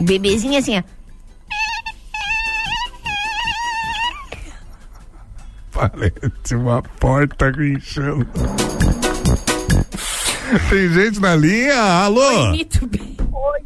[0.00, 0.82] O bebezinho assim, ó.
[5.72, 8.26] Parece uma porta guinchando.
[10.70, 11.74] Tem gente na linha?
[12.04, 12.52] Alô?
[12.52, 13.16] Bem.
[13.32, 13.58] Oi.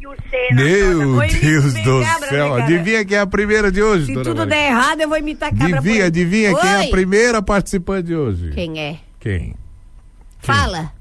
[0.51, 2.55] Meu Oi, Deus bem do cabra, céu.
[2.55, 2.63] né?
[2.63, 4.45] Adivinha quem é a primeira de hoje, Se tudo Maria?
[4.47, 8.15] der errado, eu vou imitar cabra por Adivinha, adivinha quem é a primeira participante de
[8.15, 8.51] hoje?
[8.51, 8.97] Quem é?
[9.19, 9.55] Quem?
[10.39, 10.91] Fala.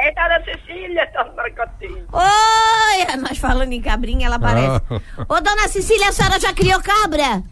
[0.00, 2.06] É Dona Cecília, Dona Marcotinho.
[2.12, 4.80] Oi, nós falando em cabrinha, ela aparece.
[4.90, 5.26] Ah.
[5.28, 7.42] Ô, dona Cecília, a senhora já criou cabra?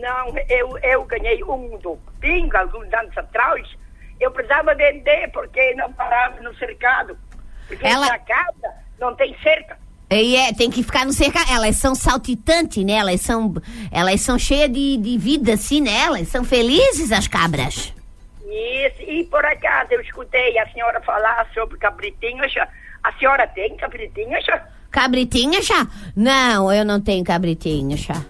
[0.00, 3.66] Não, eu, eu ganhei um do bingo alguns anos atrás.
[4.20, 7.16] Eu precisava vender porque não parava no cercado.
[7.68, 9.78] Porque Ela- na casa não tem cerca.
[10.10, 11.50] E é, tem que ficar no cercado.
[11.50, 12.92] Elas são saltitantes, né?
[12.94, 13.54] Elas são,
[13.90, 15.96] elas são cheias de, de vida, assim, né?
[16.02, 17.92] Elas são felizes, as cabras.
[18.54, 22.52] Isso, e por acaso eu escutei a senhora falar sobre cabritinhas.
[23.02, 24.44] A senhora tem cabritinhas?
[24.90, 25.86] Cabritinha, chá?
[26.14, 28.22] Não, eu não tenho cabritinha, chá.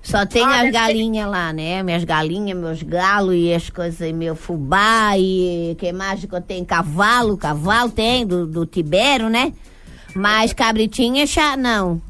[0.00, 1.82] Só tenho Ah, as galinhas lá, né?
[1.82, 6.64] Minhas galinhas, meus galos e as coisas, meu fubá e que mais que eu tenho?
[6.64, 9.52] Cavalo, cavalo tem, do, do Tibério, né?
[10.14, 12.00] Mas cabritinha, chá, não.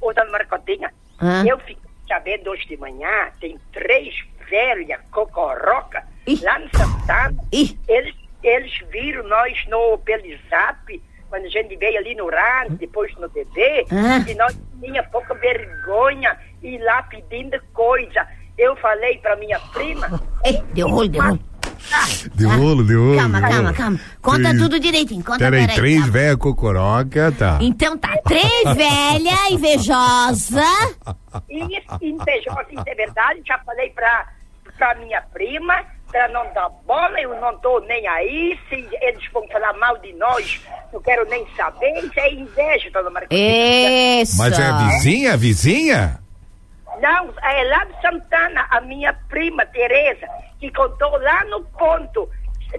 [0.00, 1.44] Ô, Dona Marcotinha, Hã?
[1.46, 4.14] eu fiquei sabendo hoje de manhã, tem três
[4.48, 6.02] velhas cocorocas
[6.42, 7.36] lá no Santana.
[7.52, 13.14] Eles, eles viram nós no pelo zap, quando a gente veio ali no rádio, depois
[13.16, 14.28] no TV, Ah.
[14.30, 18.26] e nós tinha pouca vergonha ir lá pedindo coisa.
[18.56, 20.20] Eu falei pra minha prima.
[20.44, 21.40] Ei, deu rolo, deu rolo.
[22.34, 23.16] Deu rolo, deu rolo.
[23.18, 24.00] Calma, deu calma, calma.
[24.22, 25.82] Conta Três- tudo direitinho, conta Peraí, direitinho.
[26.02, 27.58] três velha cocoroca, tá.
[27.60, 30.62] Então tá, três velha invejosa.
[31.50, 33.42] Isso, invejosa, isso é verdade.
[33.46, 34.28] Já falei pra,
[34.78, 38.56] pra minha prima, pra não dar bola, eu não tô nem aí.
[38.68, 41.90] Se eles vão falar mal de nós, não quero nem saber.
[41.98, 43.34] Isso é inveja, dona Margarida.
[44.22, 44.38] Isso.
[44.38, 46.20] Mas é a vizinha, a vizinha?
[47.00, 50.28] Não, é lá de Santana, a minha prima Tereza,
[50.60, 52.30] que contou lá no ponto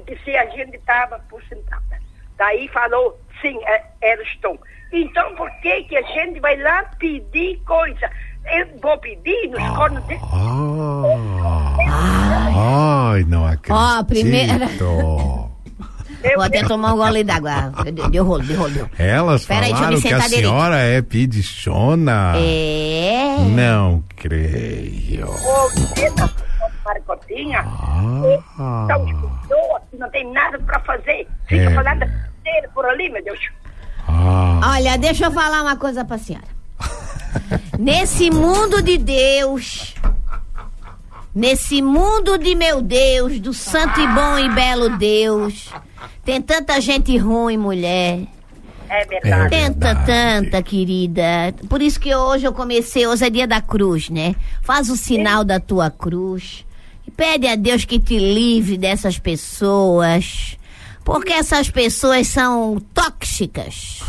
[0.05, 1.99] de se a gente estava por sentada.
[2.37, 4.57] Daí falou, sim, é, eles estão.
[4.93, 8.09] Então por que que a gente vai lá pedir coisa?
[8.53, 10.19] Eu vou pedir nos cornos de...
[12.55, 13.73] Ai, não acredito.
[13.73, 14.69] Ó, primeira-
[16.35, 17.71] Vou até tomar um gole d'água.
[17.93, 18.89] Deu, deu rolo, deu rolo, deu.
[18.97, 20.47] Elas Peraí, deixa eu me falaram que a direito.
[20.47, 22.33] senhora é pedichona.
[22.37, 23.37] É.
[23.55, 25.27] Não creio.
[25.29, 26.31] Ô, dona
[26.83, 27.59] Marcotinha,
[28.57, 28.87] Ah.
[29.91, 31.27] que não tem nada para fazer.
[31.47, 31.75] Fica É.
[31.75, 32.05] falando
[32.73, 33.39] por ali, meu Deus.
[34.07, 36.54] Olha, deixa eu falar uma coisa pra senhora.
[37.77, 39.95] Nesse mundo de Deus,
[41.35, 45.69] Nesse mundo de meu Deus, do santo e bom e belo Deus,
[46.23, 48.21] tem tanta gente ruim, mulher.
[48.89, 49.49] É verdade.
[49.49, 51.53] Tanta, tanta, querida.
[51.67, 54.33] Por isso que hoje eu comecei, hoje é dia da cruz, né?
[54.61, 56.65] Faz o sinal da tua cruz.
[57.05, 60.57] E pede a Deus que te livre dessas pessoas.
[61.03, 63.99] Porque essas pessoas são tóxicas.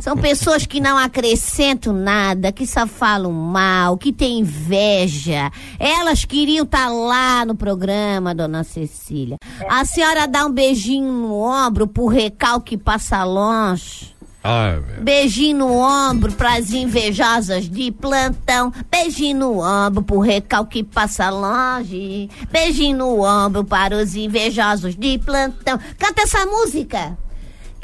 [0.00, 5.50] São pessoas que não acrescentam nada, que só falam mal, que têm inveja.
[5.78, 9.36] Elas queriam estar lá no programa, dona Cecília.
[9.68, 14.14] A senhora dá um beijinho no ombro pro recalque passa longe.
[14.46, 14.78] Ai.
[15.00, 18.70] Beijinho no ombro pras invejosas de plantão.
[18.90, 22.28] Beijinho no ombro pro recalque passa longe.
[22.52, 25.80] Beijinho no ombro para os invejosos de plantão.
[25.98, 27.16] Canta essa música.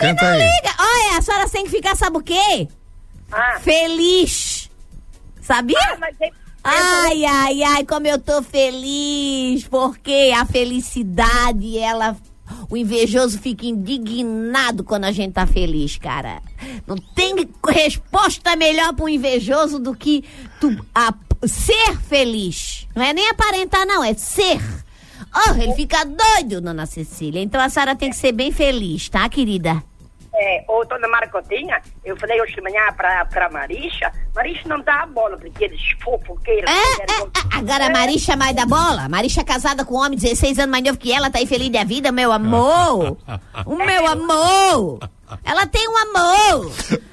[0.00, 0.38] Canta aí.
[0.38, 0.74] liga.
[0.78, 2.68] Olha, a senhora tem que ficar, sabe o quê?
[3.60, 4.70] Feliz.
[5.40, 5.78] Sabia?
[6.62, 12.16] Ai, ai, ai, como eu tô feliz, porque a felicidade, ela.
[12.68, 16.42] O invejoso fica indignado quando a gente tá feliz, cara.
[16.86, 17.34] Não tem
[17.68, 20.24] resposta melhor pro invejoso do que
[20.60, 21.14] tu a-
[21.46, 22.88] ser feliz.
[22.94, 24.60] Não é nem aparentar, não, é ser.
[25.32, 27.40] Oh, ele fica doido, dona Cecília.
[27.40, 29.80] Então a senhora tem que ser bem feliz, tá, querida?
[30.42, 35.02] É, ô, dona Marcotinha, eu falei hoje de manhã pra, pra Marisha, Marisha não dá
[35.02, 36.70] a bola pra aqueles fofoqueiros.
[36.70, 39.06] É, Agora a Marisha mais da bola.
[39.06, 41.68] Marisha é casada com um homem 16 anos mais novo que ela, tá aí feliz
[41.68, 43.18] da vida, meu amor.
[43.66, 44.98] O meu amor.
[45.44, 46.72] Ela tem um amor.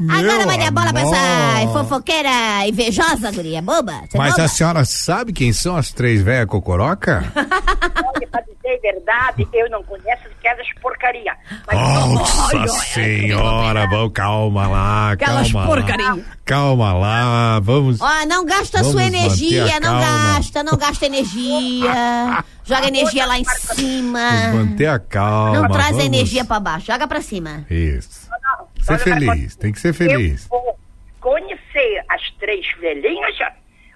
[0.10, 3.94] Agora vai dar bola pra essa fofoqueira invejosa, guria, boba.
[4.10, 4.44] Você é Mas boba?
[4.44, 7.24] a senhora sabe quem são as três velhas cocoroca?
[7.36, 11.34] Olha, pra dizer verdade, eu não conheço aquelas porcaria.
[11.66, 16.14] Mas Nossa senhora, vamos, calma lá, Aquelas calma porcaria.
[16.14, 16.18] lá.
[16.46, 18.00] Calma lá, vamos.
[18.02, 20.34] Ó, não gasta a Vamos sua energia, a não calma.
[20.34, 22.44] gasta, não gasta energia.
[22.68, 24.30] Joga energia lá em cima.
[24.54, 25.62] Manter a calma.
[25.62, 27.66] Não traz a vamos- energia pra baixo, joga pra cima.
[27.70, 28.28] Isso.
[28.82, 30.48] Ser feliz, tem que ser feliz.
[30.52, 30.78] Eu vou
[31.20, 33.36] conhecer as três velhinhas.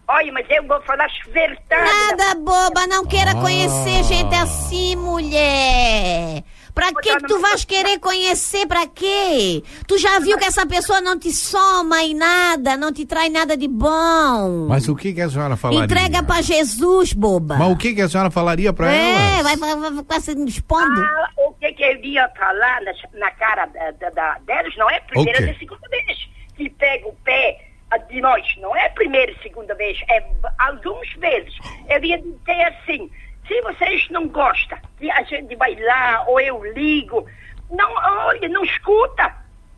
[0.07, 1.93] Olha, mas eu vou falar as verdades.
[2.17, 3.35] Nada, boba, não queira Ah.
[3.41, 6.43] conhecer gente assim, mulher.
[6.73, 8.65] Pra que que tu vais querer conhecer?
[8.65, 9.63] Pra quê?
[9.87, 13.57] Tu já viu que essa pessoa não te soma em nada, não te traz nada
[13.57, 14.67] de bom.
[14.69, 15.85] Mas o que, que a senhora falaria?
[15.85, 17.57] Entrega pra Jesus, boba.
[17.57, 19.43] Mas o que, que a senhora falaria pra é, ela?
[19.43, 21.01] vai, vai, vai ficar se expondo.
[21.01, 24.89] Ah, o que, que eu ia falar na, na cara da, da- da- delas não
[24.89, 25.45] é a primeira O quê?
[25.45, 27.67] nem a segunda vez que pega o pé
[28.09, 28.43] de nós.
[28.59, 30.23] Não é a primeira e segunda vez, é
[30.59, 31.53] algumas vezes.
[31.89, 33.09] Eu ia dizer assim,
[33.47, 37.25] se vocês não gostam que a gente vai lá ou eu ligo,
[37.69, 37.91] não,
[38.25, 39.33] olha, não escuta.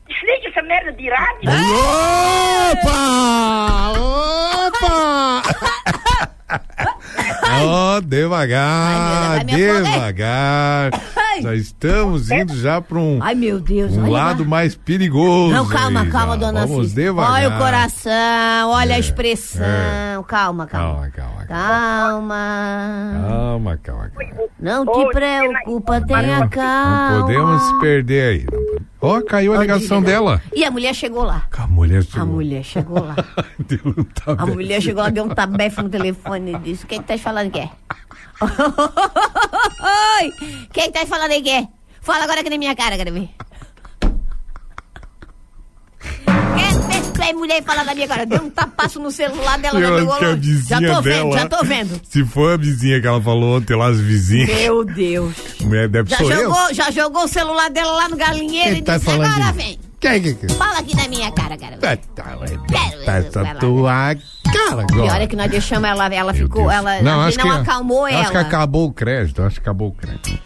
[0.07, 1.49] Desliga essa merda de rádio.
[2.71, 3.93] Opa!
[4.67, 5.41] Opa!
[7.65, 10.91] Ó, devagar, Ai, devagar.
[11.41, 13.95] Já estamos indo já para um, Ai, meu Deus.
[13.97, 14.49] um lado lá.
[14.49, 15.53] mais perigoso.
[15.53, 16.39] Não, calma, aí, calma, já.
[16.39, 16.95] dona Vamos Cis.
[16.95, 17.31] devagar.
[17.33, 20.23] Olha o coração, olha a É, expressão.
[20.27, 21.09] Calma, calma.
[21.11, 22.35] Calma, calma, Calma.
[23.27, 24.09] calma, calma.
[24.17, 24.43] calma.
[24.59, 27.21] Não te preocupa, tenha Não calma.
[27.21, 28.45] podemos se perder aí.
[28.51, 30.41] Não Ó, caiu a ligação dela.
[30.55, 31.43] E a mulher chegou lá.
[31.57, 32.25] A mulher A chegou.
[32.25, 33.15] mulher chegou lá.
[33.59, 34.05] Deu um
[34.37, 37.51] A mulher chegou lá, deu um tabefe no telefone e disse: Quem que tá falando
[37.51, 37.69] que é?
[38.41, 40.33] Oi!
[40.73, 41.67] Quem que tá falando aí que é?
[42.01, 43.29] Fala agora aqui na minha cara, quero ver.
[47.35, 48.25] Mulher e fala na minha cara?
[48.25, 51.99] Deu um tapaço no celular dela, Eu já tô vendo, dela- já tô vendo.
[52.07, 54.47] Se for a vizinha que ela falou ontem lá, as vizinhas.
[54.49, 55.33] Meu Deus.
[55.61, 56.43] Mulher deve Já eu.
[56.43, 59.79] jogou, já jogou o celular dela lá no galinheiro Quem e tá disse: Agora vem.
[60.03, 61.77] Quem que que- Fala aqui na minha cara, cara.
[61.77, 62.37] Tá, tá,
[63.05, 64.15] tá, essa tua
[64.53, 65.23] cara Pior agora.
[65.23, 68.29] é que nós deixamos ela, ela ficou, ela Não, acho não que, acalmou acho ela.
[68.31, 70.39] que acabou o crédito, acho que acabou o crédito.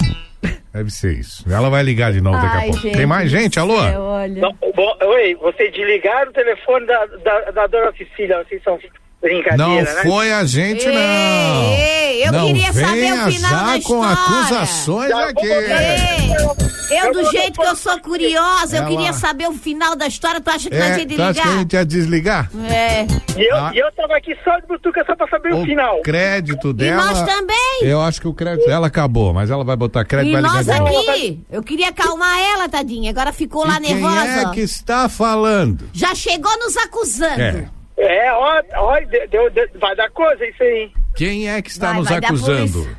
[0.73, 1.43] Deve ser isso.
[1.49, 2.81] Ela vai ligar de novo daqui a Ai, pouco.
[2.83, 3.59] gente Tem mais gente?
[3.59, 3.81] Alô?
[3.81, 4.41] céu, olha.
[4.41, 8.77] Não, bom, oi, vocês desligaram o telefone da, da, da dona Cecília, vocês são
[9.19, 10.03] brincadeira, Não né?
[10.03, 11.73] foi a gente, não.
[11.73, 14.11] Ei, eu não queria saber o final já da com história.
[14.13, 15.47] acusações aqui.
[15.47, 20.39] Ei, eu do jeito que eu sou curiosa, eu queria saber o final da história.
[20.41, 21.57] Tu acha que nós É, ia tu acha que a desligar?
[21.59, 22.51] gente ia desligar?
[22.69, 23.05] É.
[23.39, 23.71] E eu, Ah.
[23.73, 26.01] e eu tava aqui só de butuca só pra saber o, final.
[26.01, 27.05] Crédito dela.
[27.05, 27.79] nós também.
[27.81, 30.53] Eu acho que o crédito dela acabou, mas ela vai botar crédito E vai ligar
[30.55, 30.69] nós
[31.09, 33.11] aqui, eu queria acalmar ela, tadinha.
[33.11, 34.49] Agora ficou lá E quem nervosa.
[34.49, 35.89] é que está falando?
[35.93, 37.41] Já chegou nos acusando.
[37.41, 37.69] É.
[37.99, 40.91] É, ó, ó de- deu- de- vai dar coisa isso aí.
[41.15, 42.97] Quem é que está Vai, nos vai acusando?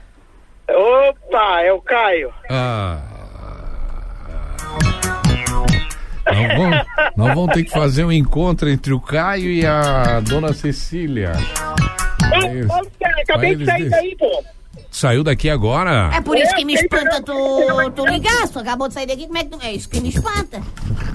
[0.69, 2.33] Opa, é o Caio.
[2.51, 3.01] Ah.
[6.33, 10.53] Nós vamos, nós vamos ter que fazer um encontro entre o Caio e a dona
[10.53, 11.33] Cecília.
[12.33, 12.65] É.
[12.65, 14.45] Ô, Caio, acabei de sair eles- daí, pô.
[14.91, 16.11] Saiu daqui agora?
[16.15, 17.33] É por isso que me espanta tu,
[17.95, 18.49] tu ligar.
[18.49, 19.59] Tu acabou de sair daqui, como é que tu.
[19.63, 20.61] É isso que me espanta.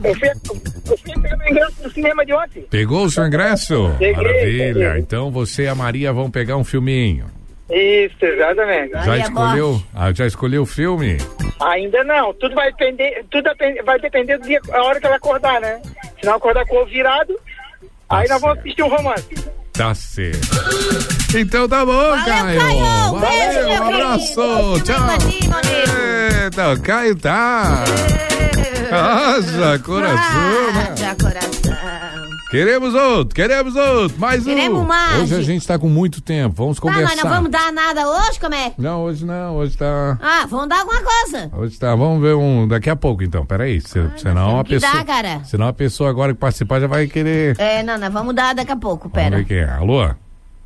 [0.04, 2.62] Eu fui, eu fui pegar meu ingresso no cinema de ontem.
[2.70, 3.90] Pegou o seu ingresso?
[3.98, 4.74] Peguei, Maravilha.
[4.74, 5.00] peguei.
[5.00, 7.26] Então você e a Maria vão pegar um filminho.
[7.74, 8.92] Isso, exatamente.
[8.92, 9.84] Já escolheu?
[9.96, 11.18] Ah, já escolheu o filme?
[11.60, 12.34] Ainda não.
[12.34, 13.50] Tudo vai depender, tudo
[13.86, 15.82] vai depender do dia, a hora que ela acordar, né?
[16.20, 17.34] Se não acordar com o ovo virado,
[18.10, 19.28] aí nós vamos assistir um romance.
[19.74, 20.40] Tá certo.
[21.36, 22.60] Então tá bom, Caio.
[22.60, 22.80] Caio.
[22.80, 24.84] Valeu, Beijo, meu um abraço.
[24.84, 25.08] Tchau.
[26.44, 27.84] Eita, o Caio tá.
[28.92, 30.96] Haja coração, né?
[30.96, 32.13] Já coração.
[32.54, 34.46] Queremos outro, queremos outro, mais um.
[34.46, 35.24] Queremos mais.
[35.24, 37.16] Hoje a gente tá com muito tempo, vamos Tá, conversar.
[37.16, 38.72] nós não vamos dar nada hoje, como é?
[38.78, 40.20] Não, hoje não, hoje tá.
[40.22, 41.50] Ah, vamos dar alguma coisa.
[41.58, 45.04] Hoje tá, vamos ver um daqui a pouco então, peraí, se, senão a pessoa, dar,
[45.04, 45.44] cara.
[45.46, 48.72] senão a pessoa agora que participar já vai querer, É, não, nós vamos dar daqui
[48.72, 49.38] a pouco, vamos pera.
[49.38, 50.12] ver quem é, alô?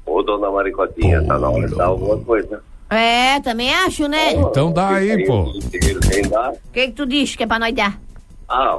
[0.06, 2.62] Ô, dona Maricotinha, tá na hora de dar alguma coisa.
[2.90, 4.34] É, também acho, né?
[4.34, 5.44] Então dá aí, pô.
[5.44, 5.60] O
[6.74, 7.98] que que tu diz que é pra nós dar?
[8.50, 8.76] Ah,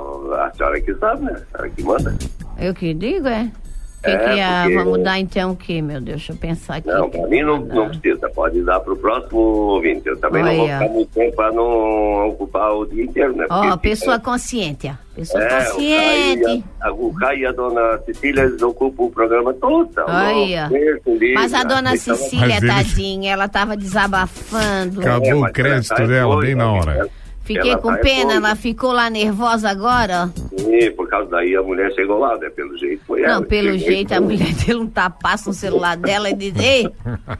[0.46, 1.32] a senhora que sabe, né?
[1.32, 2.14] A senhora que manda.
[2.58, 3.50] Eu que digo, é?
[3.98, 4.74] O que, É, que é?
[4.76, 6.18] Vamos dar então o que, meu Deus?
[6.18, 6.86] Deixa eu pensar aqui.
[6.86, 10.06] Não, pra mim não, não precisa, pode dar pro próximo ouvinte.
[10.06, 10.78] Eu também não vou Olha.
[10.78, 13.46] ficar muito tempo pra não ocupar o dia inteiro, né?
[13.50, 14.92] Ó, Porque pessoa consciente, ó.
[15.16, 16.42] Pessoa É, consciente.
[16.42, 19.88] O Caio, e a, o Caio e a dona Cecília, eles ocupam o programa todo.
[19.92, 20.04] tá?
[20.32, 25.00] Livre, Mas a dona Cecília, eles- tadinha, ela tava desabafando.
[25.00, 27.08] Acabou o crédito dela bem na hora.
[27.48, 30.30] Fiquei ela com tá pena, ela ficou lá nervosa agora.
[30.58, 32.50] Sim, por causa daí a mulher chegou lá, né?
[32.50, 33.36] Pelo jeito foi ela.
[33.36, 36.86] Não, pelo jeito a mulher dele um tapaço no celular dela e diz: Ei,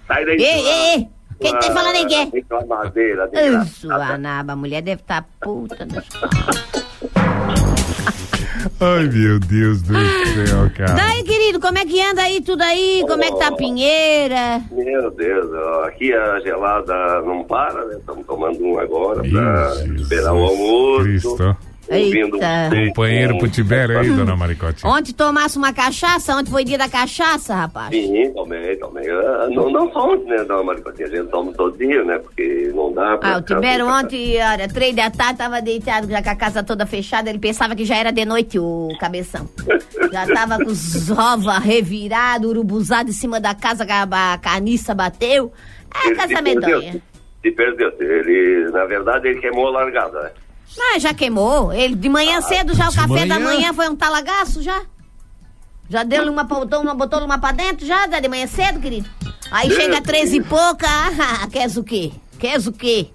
[0.06, 0.36] Sai daí.
[0.36, 3.60] ei, ei, ei, quem que tá falando aí que é?
[3.60, 6.06] Isso, a naba, a mulher deve estar puta das
[8.80, 10.94] Ai, meu Deus do céu, cara.
[10.94, 13.04] Daí, querido, como é que anda aí tudo aí?
[13.08, 14.62] Como é que tá a Pinheira?
[14.70, 17.96] Meu Deus, ó, aqui a gelada não para, né?
[17.98, 21.02] Estamos tomando um agora pra esperar o almoço.
[21.04, 21.56] Cristo.
[21.90, 22.68] Ouvindo Eita.
[22.68, 24.92] vocês Companheiro com- pro Tibério aí, dona Maricotinha.
[24.92, 26.36] Ontem tomasse uma cachaça?
[26.36, 27.90] Ontem foi dia da cachaça, rapaz.
[27.94, 29.08] Sim, tomei, tomei.
[29.10, 31.08] Ah, Não, não só ontem, né, dona Maricotinha?
[31.08, 32.18] A gente toma todo dia, né?
[32.18, 33.34] Porque não dá pra...
[33.34, 36.84] Ah, o Tibério ontem, olha, três da tarde, tava deitado já com a casa toda
[36.84, 37.30] fechada.
[37.30, 39.48] Ele pensava que já era de noite o cabeção.
[40.12, 44.02] Já tava com os ovos revirados, urubuzado em cima da casa, que a,
[44.34, 45.52] a caniça bateu.
[46.04, 46.80] É, Ele casa se medonha.
[46.80, 47.02] perdeu,
[47.42, 47.92] Se perdeu.
[47.98, 50.30] Ele, na verdade, ele queimou a largada, né?
[50.78, 51.72] Mas já queimou.
[51.72, 53.56] Ele de manhã cedo, já o café da manhã?
[53.56, 54.82] manhã foi um talagaço já.
[55.90, 59.08] Já deu uma, botou uma, botou uma pra dentro já, de manhã cedo, querido.
[59.50, 60.86] Aí chega três e pouca,
[61.42, 62.12] ah, queres o quê?
[62.38, 63.08] Queres o quê?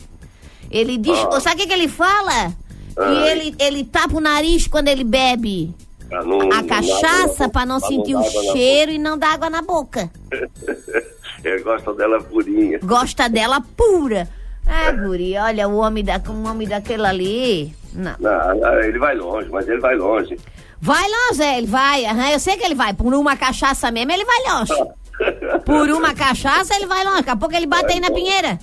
[0.71, 1.39] Ele diz, Ah.
[1.39, 2.49] sabe o que, que ele fala?
[2.95, 3.31] Que Ai.
[3.31, 5.73] ele, ele tapa o nariz quando ele bebe
[6.09, 9.61] Pra não, a cachaça pra não pra sentir o cheiro e não dar água na
[9.61, 10.11] boca.
[10.29, 10.51] boca.
[11.43, 12.79] Ele gosta dela purinha.
[12.83, 14.29] Gosta dela pura.
[14.65, 17.75] É, guri, olha, o homem, da, o homem daquele ali...
[17.93, 18.15] Não.
[18.19, 20.37] Não, não, ele vai longe, mas ele vai longe.
[20.81, 22.05] Vai longe, é, ele vai.
[22.05, 22.93] aham, eu sei que ele vai.
[22.93, 24.73] Por uma cachaça mesmo, ele vai longe.
[25.63, 27.17] Por uma cachaça, ele vai longe.
[27.17, 28.59] Daqui a pouco ele bate aí na pinheira.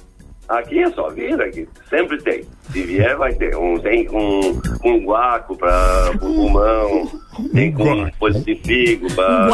[0.48, 1.68] Aqui é só vir, aqui.
[1.88, 2.44] Sempre tem.
[2.72, 3.56] Se vier, vai ter.
[3.56, 7.08] Um tem com, com guaco pra, pulmão.
[7.54, 9.48] Tem com folha de figo pra...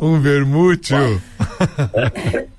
[0.00, 1.20] Um vermútil.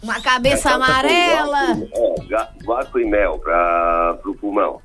[0.02, 1.72] Uma cabeça amarela.
[1.94, 4.82] É, ga- guaco e mel pra, pro pulmão.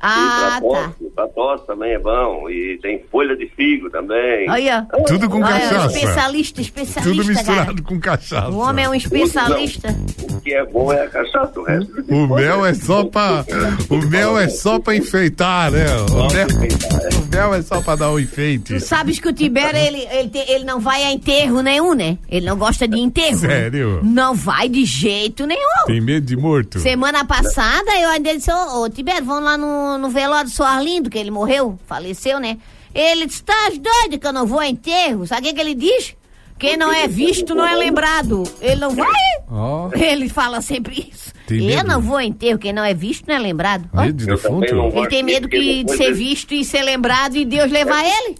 [0.00, 0.60] Ah, e pra tá.
[0.60, 2.48] tosse, pra tosse também é bom.
[2.48, 4.48] E tem folha de figo também.
[4.50, 4.86] Olha.
[5.06, 5.86] Tudo com Olha, cachaça.
[5.98, 7.82] especialista, especialista, Tudo misturado cara.
[7.82, 8.48] com cachaça.
[8.50, 9.88] O homem é um especialista.
[10.32, 12.04] O que é bom é a cachaça, o resto...
[12.08, 13.44] O mel é só pra.
[13.90, 15.84] O mel é só pra enfeitar, né?
[16.10, 18.74] O mel, o mel é só pra dar um enfeite.
[18.74, 22.18] Tu sabes que o Tibério, ele, ele, te- ele não vai a enterro nenhum, né?
[22.28, 23.38] Ele não gosta de enterro.
[23.38, 24.00] Sério?
[24.02, 25.84] Não vai de jeito nenhum.
[25.86, 26.78] Tem medo de morto?
[26.78, 30.64] Semana passada, eu ainda disse, ô, ô Tibério, vamos lá no, no velório do seu
[30.64, 32.58] Arlindo, que ele morreu, faleceu, né?
[32.94, 35.26] Ele disse, estás doido que eu não vou a enterro?
[35.26, 36.16] Sabe o que, que ele diz?
[36.58, 38.42] Quem não é visto não é lembrado.
[38.60, 39.06] Ele não vai.
[39.48, 39.90] Ó.
[39.94, 41.32] Ele fala sempre isso.
[41.46, 41.88] Tem eu medo?
[41.88, 43.88] não vou a enterro, quem não é visto não é lembrado.
[43.94, 44.66] Ó, Medo de defunto?
[44.66, 48.36] Ele tem medo que, de ser visto e ser lembrado e Deus levar ele.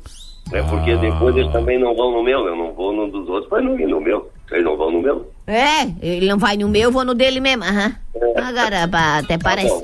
[0.52, 3.48] É porque depois eles também não vão no meu, eu não vou no dos outros,
[3.50, 4.30] mas não ir no meu.
[4.50, 5.30] Eles não vão no meu.
[5.46, 7.64] É, ele não vai no meu, eu vou no dele mesmo.
[7.64, 7.94] Aham.
[8.14, 8.40] É.
[8.40, 8.88] Agora,
[9.18, 9.82] até parece.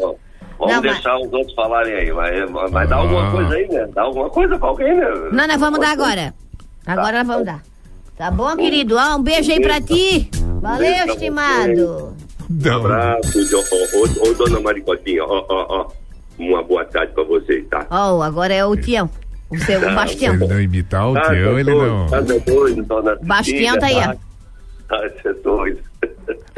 [0.67, 0.75] Tá vamos.
[0.77, 3.89] Não, mas- deixar os outros falarem aí, mas, mas dá alguma coisa aí, né?
[3.95, 5.07] Dá alguma coisa pra alguém, né?
[5.33, 6.35] Não, nós vamos dar agora.
[6.87, 7.63] Agora nós vamos dar.
[8.17, 8.97] Tá bom, querido?
[8.97, 10.31] Ó, um beijo aí pra ti.
[10.61, 12.15] Valeu, estimado.
[12.51, 15.87] Um abraço, ô, ô, ô, dona Maricotinha, ó, ó, ó.
[16.39, 17.87] Uma boa tarde pra vocês, tá?
[17.91, 19.09] Ó, agora é o Tião.
[19.51, 20.35] O seu Tá, Bastião.
[20.35, 22.07] Ele não imitar o Tá, teu, tá ele não.
[22.07, 24.15] Tá dona Bastião tá aí, ó.
[24.89, 25.81] Você é doido.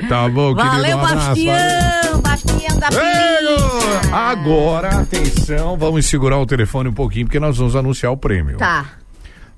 [0.08, 0.72] Tá bom, querido.
[0.74, 1.26] Valeu, Um abraço.
[1.28, 2.88] Bastião, Bastião da.
[4.30, 8.56] Agora, atenção, vamos segurar o telefone um pouquinho, porque nós vamos anunciar o prêmio.
[8.58, 8.86] Tá.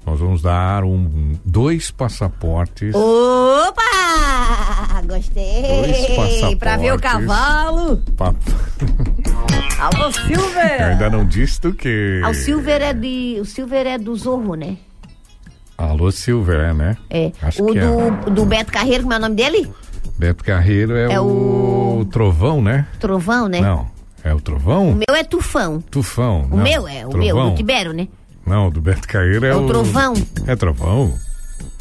[0.07, 2.95] Nós vamos dar um, dois passaportes.
[2.95, 3.83] Opa!
[5.05, 6.14] Dois Gostei.
[6.16, 6.59] passaportes.
[6.59, 7.97] Pra ver o cavalo.
[8.16, 8.35] Pa-
[9.81, 10.83] Alô, Eu Silver.
[10.83, 12.21] ainda não disse do que.
[12.25, 13.39] Ah, o Silver é de.
[13.41, 14.77] O Silver é do Zorro, né?
[15.79, 16.97] Alô, Silver, é, né?
[17.09, 17.31] É.
[17.41, 17.83] Acho o que é.
[17.83, 19.70] do, do Beto Carreiro, como é o nome dele?
[20.18, 22.05] Beto Carreiro é, É o...
[22.11, 22.85] Trovão, né?
[22.99, 23.61] Trovão, né?
[23.61, 23.89] Não.
[24.24, 24.93] É o O Trovão?
[24.93, 25.81] meu é Tufão.
[25.81, 26.49] Tufão.
[26.51, 26.64] O não.
[26.64, 27.51] meu é, o meu, Trovão.
[27.51, 28.09] do Tibério, né?
[28.45, 30.14] Não, o do Beto Carreiro é, É o Trovão.
[30.49, 31.14] É Trovão?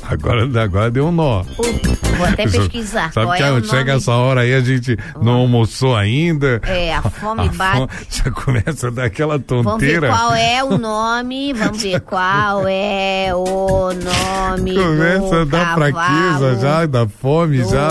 [0.10, 1.44] Agora, agora deu um nó.
[1.44, 3.12] Vou até pesquisar.
[3.12, 3.92] Sabe que é o chega nome.
[3.98, 6.62] essa hora aí, a gente não almoçou ainda.
[6.64, 7.78] É, a fome bate.
[7.78, 10.08] fome já começa a dar aquela Vamos ver tonteira.
[10.10, 16.86] qual é o nome, vamos ver qual é o nome Começa a dar fraqueza já,
[16.86, 17.90] dá fome já.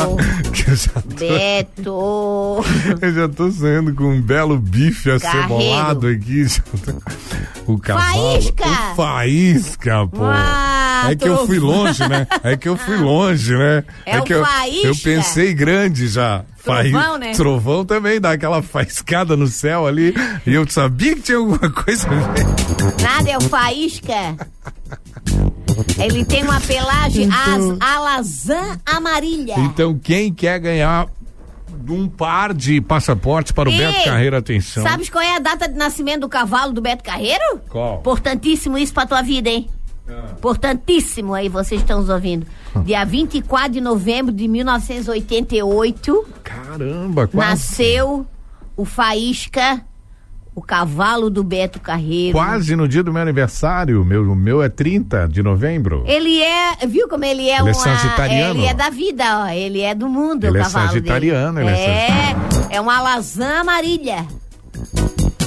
[0.53, 2.65] Que eu já tô, Beto.
[3.03, 6.47] eu já tô saindo com um belo bife acebolado aqui.
[7.67, 8.33] O cavalo.
[8.33, 8.65] Faísca!
[8.65, 10.25] O faísca, pô.
[10.25, 12.27] Ah, é que eu fui longe, né?
[12.43, 13.85] É que eu fui longe, né?
[14.05, 14.87] É o que eu, faísca.
[14.87, 16.45] eu pensei grande já.
[16.63, 17.33] Trovão, né?
[17.33, 20.15] Trovão também dá aquela faiscada no céu ali.
[20.47, 22.45] E eu sabia que tinha alguma coisa a ver.
[23.03, 24.37] Nada é o faísca.
[25.99, 29.55] Ele tem uma pelagem as, alazã amarilha.
[29.59, 31.07] Então, quem quer ganhar
[31.89, 34.83] um par de passaportes para o Beto Carreiro, atenção.
[34.83, 37.61] Sabes qual é a data de nascimento do cavalo do Beto Carreiro?
[37.69, 37.99] Qual?
[38.01, 39.69] Importantíssimo isso pra tua vida, hein?
[40.09, 40.33] Ah.
[40.39, 42.47] Importantíssimo aí, vocês estão nos ouvindo.
[42.85, 48.27] Dia 24 de novembro de 1988, Caramba, quase, nasceu
[48.77, 49.81] o Faísca,
[50.55, 52.37] o cavalo do Beto Carreiro.
[52.39, 54.05] quase no dia do meu aniversário.
[54.05, 56.05] Meu, o meu é 30 de novembro.
[56.07, 57.75] Ele é, viu como ele é Ele é uma.
[57.75, 58.61] sagitariano.
[58.61, 59.49] Ele é da vida, ó.
[59.49, 61.71] Ele é do mundo, Ele o é cavalo sagitariano, dele.
[61.71, 62.37] ele é
[62.71, 64.27] é É uma alazã amarilha.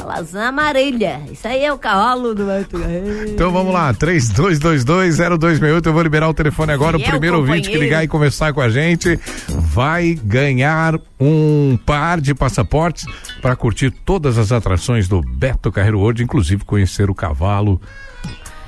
[0.09, 1.21] Alazã amarilha.
[1.31, 3.29] Isso aí é o cavalo do Beto Carreiro.
[3.29, 5.85] Então vamos lá, 32220268.
[5.85, 6.97] Eu vou liberar o telefone agora.
[6.97, 10.99] E o é o primeiro ouvinte que ligar e conversar com a gente vai ganhar
[11.19, 13.05] um par de passaportes
[13.41, 17.79] para curtir todas as atrações do Beto Carreiro hoje, inclusive conhecer o cavalo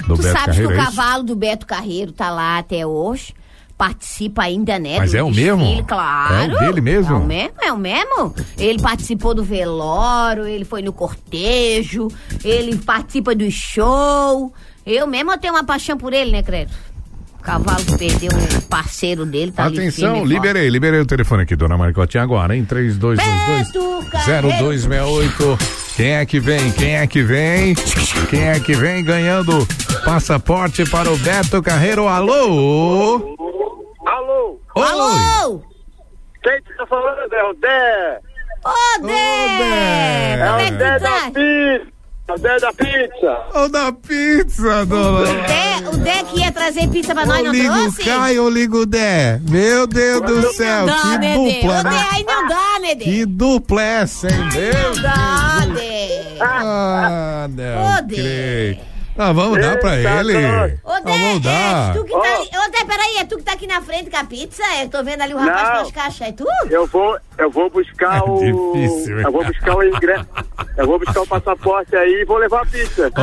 [0.08, 0.68] do Tu Beto sabes Carreiro.
[0.70, 3.34] que o é cavalo do Beto Carreiro tá lá até hoje.
[3.82, 5.00] Participa ainda, né?
[5.00, 5.84] Mas é o desfile, mesmo?
[5.86, 6.36] Claro.
[6.36, 7.16] É o dele mesmo?
[7.16, 8.36] É o mesmo, é o mesmo.
[8.56, 12.08] Ele participou do velório, ele foi no cortejo,
[12.44, 14.54] ele participa do show.
[14.86, 16.72] Eu mesmo tenho uma paixão por ele, né, Credo?
[17.40, 20.34] O cavalo que perdeu um parceiro dele, tá ali Atenção, firme e forte.
[20.34, 22.64] liberei, liberei o telefone aqui, dona Marcotinha, agora, hein?
[22.64, 23.68] 3222
[24.22, 25.58] 0268.
[25.96, 26.72] Quem é que vem?
[26.74, 27.74] Quem é que vem?
[28.30, 29.68] Quem é que vem ganhando
[30.06, 32.08] passaporte para o Beto Carreiro?
[32.08, 33.36] Alô?
[34.76, 35.06] Alô?
[35.06, 35.16] Oi.
[35.42, 35.62] Alô?
[36.44, 38.20] Quem tá falando é o Dé.
[38.66, 40.34] Ô, Dé!
[40.34, 41.32] É Como o é que Dé tu da tá?
[41.32, 41.92] pizza.
[42.28, 43.44] É o Dé da pizza.
[43.54, 45.26] O da pizza, dona.
[45.48, 48.04] Dé, o Dé que ia trazer pizza pra nós, não ligo trouxe?
[48.04, 49.40] Caio, ligo Dé.
[49.50, 51.34] Meu Deus do céu, dá, que né, Dé?
[51.34, 52.06] dupla, Ô, Dé, né?
[52.14, 53.04] aí não dá, né, Dé?
[53.04, 54.50] Que dupla é essa, hein?
[54.54, 56.38] Meu Não dá, Dé.
[56.40, 58.80] Ah, não Ô, Dé.
[59.18, 60.34] Ah, vamos dar pra Eita, ele.
[60.84, 61.94] Ô, Ah, Dé, vamos é dar.
[61.94, 62.48] tu que tá ali.
[62.48, 64.62] Ô, Dé, peraí, é tu que tá aqui na frente com a pizza?
[64.82, 65.76] Eu tô vendo ali o rapaz Não.
[65.76, 66.46] com as caixas, é tu?
[66.70, 68.40] Eu vou, eu vou buscar o.
[68.40, 69.26] difícil, hein?
[69.26, 70.28] eu vou buscar o ingresso.
[70.78, 73.08] Eu vou buscar o passaporte aí e vou levar a pizza.
[73.08, 73.22] Opa!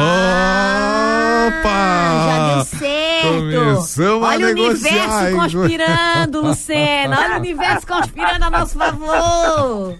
[2.24, 3.58] Já deu certo.
[3.58, 5.36] Começamos Olha o negociar, universo hein?
[5.36, 7.20] conspirando, Lucena.
[7.20, 9.98] Olha o universo conspirando a nosso favor.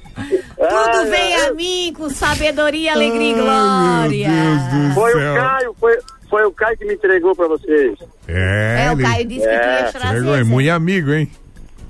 [0.57, 4.31] Tudo vem a mim com sabedoria, alegria e glória.
[4.95, 5.33] Foi céu.
[5.33, 5.99] o Caio, foi,
[6.29, 7.99] foi o Caio que me entregou pra vocês.
[8.27, 10.17] É, É, o Caio disse que tu ia trazer.
[10.19, 11.31] Chegou, é muito amigo, hein?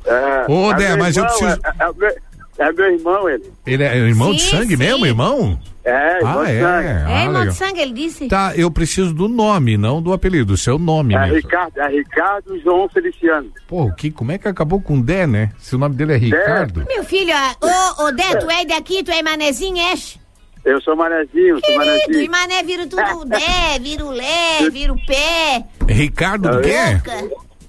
[0.05, 2.17] É, Ô, é Dé, mas eu irmão, preciso- É, é, meu-
[2.59, 3.53] é meu irmão, ele.
[3.67, 4.77] Ele é irmão de Sim, sangue sim.
[4.77, 5.59] mesmo, irmão?
[5.85, 6.61] É, irmão Ah, de é.
[6.61, 6.89] sangue.
[6.89, 7.47] É, Ah, irmão legal.
[7.47, 8.29] de sangue, ele disse.
[8.29, 11.35] Tá, eu preciso do nome, não do apelido, o seu nome É mesmo.
[11.37, 13.51] Ricardo, é Ricardo João Feliciano.
[13.67, 15.51] Pô, que, como é que acabou com Dé, né?
[15.59, 16.85] Se o nome dele é Ricardo.
[16.87, 20.19] Meu filho, ó, ô, ô, Dé, tu é daqui, tu é manezinho, és?
[20.65, 22.31] Eu sou manezinho, sou Querido, e manezinho.
[22.31, 25.65] mané vira tudo Dé, vira o Lé, vira o pé.
[25.89, 27.01] Ricardo do quê?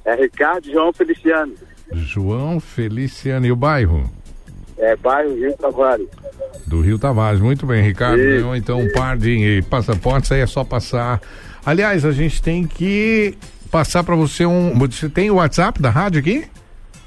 [0.06, 1.54] É Ricardo João Feliciano.
[1.92, 3.46] João Feliciano.
[3.46, 4.10] E o bairro?
[4.78, 6.08] É bairro Rio Tavares.
[6.66, 7.40] Do Rio Tavares.
[7.40, 8.20] Muito bem, Ricardo.
[8.20, 8.30] Isso.
[8.30, 11.22] Ganhou então um par de passaportes, aí é só passar.
[11.66, 13.38] Aliás, a gente tem que
[13.70, 14.78] passar pra você um.
[14.80, 16.46] Você tem o WhatsApp da rádio aqui?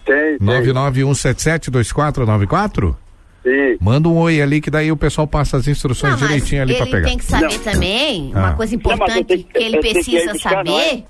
[0.04, 0.72] Tem, tem.
[0.72, 2.94] 991772494?
[3.42, 3.76] Sim.
[3.80, 6.82] Manda um oi ali que daí o pessoal passa as instruções Não, direitinho ali pra
[6.84, 7.08] ele pegar.
[7.08, 8.38] tem que saber também, Ah.
[8.38, 10.38] uma coisa Não, mas eu importante tenho que- que ele precisa não é?
[10.38, 11.04] saber.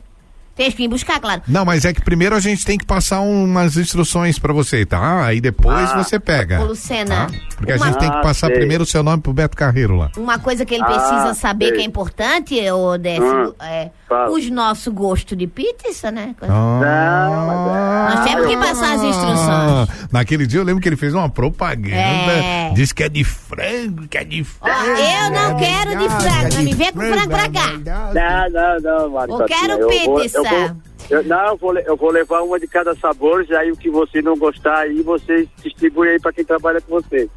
[0.55, 1.41] Tens que ir buscar, claro.
[1.49, 5.25] Não, mas é que primeiro a gente tem que passar umas instruções pra você, tá?
[5.25, 6.03] Aí depois Ah.
[6.03, 6.61] você pega.
[6.61, 7.35] Ô, Lucena, tá?
[7.57, 8.57] Porque a uma- gente tem que Ah, passar sei.
[8.57, 10.11] primeiro o seu nome pro Beto Carreiro lá.
[10.17, 11.77] Uma coisa que ele Ah, precisa saber sei.
[11.77, 14.31] que é importante, ô Décio, Ah, é fala.
[14.31, 16.35] os nossos gostos de pizza, né?
[16.43, 19.41] Ah, Nós temos que passar as instruções.
[19.49, 21.95] Ah, naquele dia eu lembro que ele fez uma propaganda.
[21.97, 22.71] É.
[22.75, 25.01] Disse que é de frango, que é de Ó, frango.
[25.01, 27.69] eu não quero de frango, não me vem com frango pra cá.
[27.73, 28.81] Não, não,
[29.17, 29.39] não.
[29.41, 30.42] Eu quero vou- pizza.
[30.45, 30.77] Eu vou-
[31.11, 33.91] eu- não, eu vou, eu vou levar uma de cada sabor, e aí o que
[33.91, 37.29] você não gostar aí, você distribui aí pra quem trabalha com você.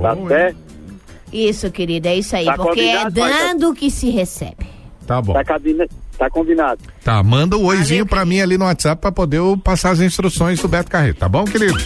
[0.00, 0.58] Tá certo?
[1.32, 2.44] Isso, querida, é isso aí.
[2.44, 4.66] Tá porque é dando que se recebe.
[5.06, 5.32] Tá bom.
[5.32, 5.88] Tá, cabine-
[6.18, 6.80] tá combinado.
[7.04, 10.60] Tá, manda o oizinho pra mim ali no WhatsApp pra poder eu passar as instruções
[10.60, 11.76] do Beto Carreiro, tá bom, querido?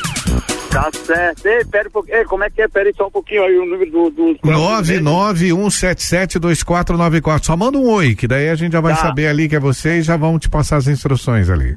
[0.71, 1.47] Tá certo.
[1.47, 2.17] Ei, pera um pouquinho.
[2.19, 2.69] Ei, como é que é?
[2.69, 4.11] Pera aí só um pouquinho aí o número do...
[4.11, 7.45] do 991772494.
[7.45, 9.01] Só manda um oi, que daí a gente já vai Tá.
[9.03, 11.77] saber ali que é você e já vão te passar as instruções ali.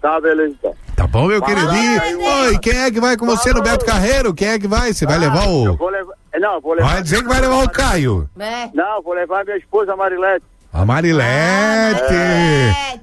[0.00, 0.74] Tá, beleza então.
[0.94, 2.02] Tá bom, meu Fala, queridinho?
[2.02, 2.14] aí,
[2.48, 4.32] Oi, quem é que vai com você no Beto Carreiro?
[4.34, 4.92] Quem é que vai?
[4.92, 5.76] Você vai levar Eu o.
[5.76, 6.14] vou levar...
[6.38, 6.92] Não, eu vou levar...
[6.92, 8.28] Vai dizer que vai levar o Caio.
[8.74, 10.44] Não, eu vou levar minha esposa, Marilete.
[10.78, 11.26] A Marilete!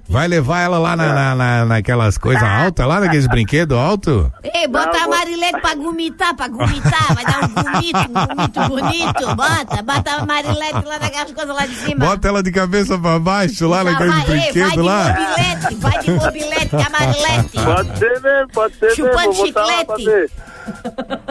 [0.08, 4.28] Vai levar ela lá na, na, na- naquelas coisas altas, lá naqueles brinquedos altos?
[4.44, 7.16] Ei, bota a Marilete pra gomitar, pra gomitar.
[7.16, 9.36] Vai dar um gomito, um gomito bonito.
[9.36, 12.06] Bota, bota a Marilete lá naquelas coisas lá de cima.
[12.06, 15.04] Bota ela de cabeça pra baixo lá naqueles vai, ei, vai brinquedos de lá.
[15.10, 17.50] mobilete, vai de mobilete com a Marilete.
[17.66, 19.34] Pode ser mesmo, pode ser Chupando mesmo.
[19.54, 20.32] Vou lá chiclete.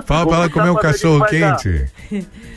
[0.05, 1.87] Fala pra ela comer um cachorro quente.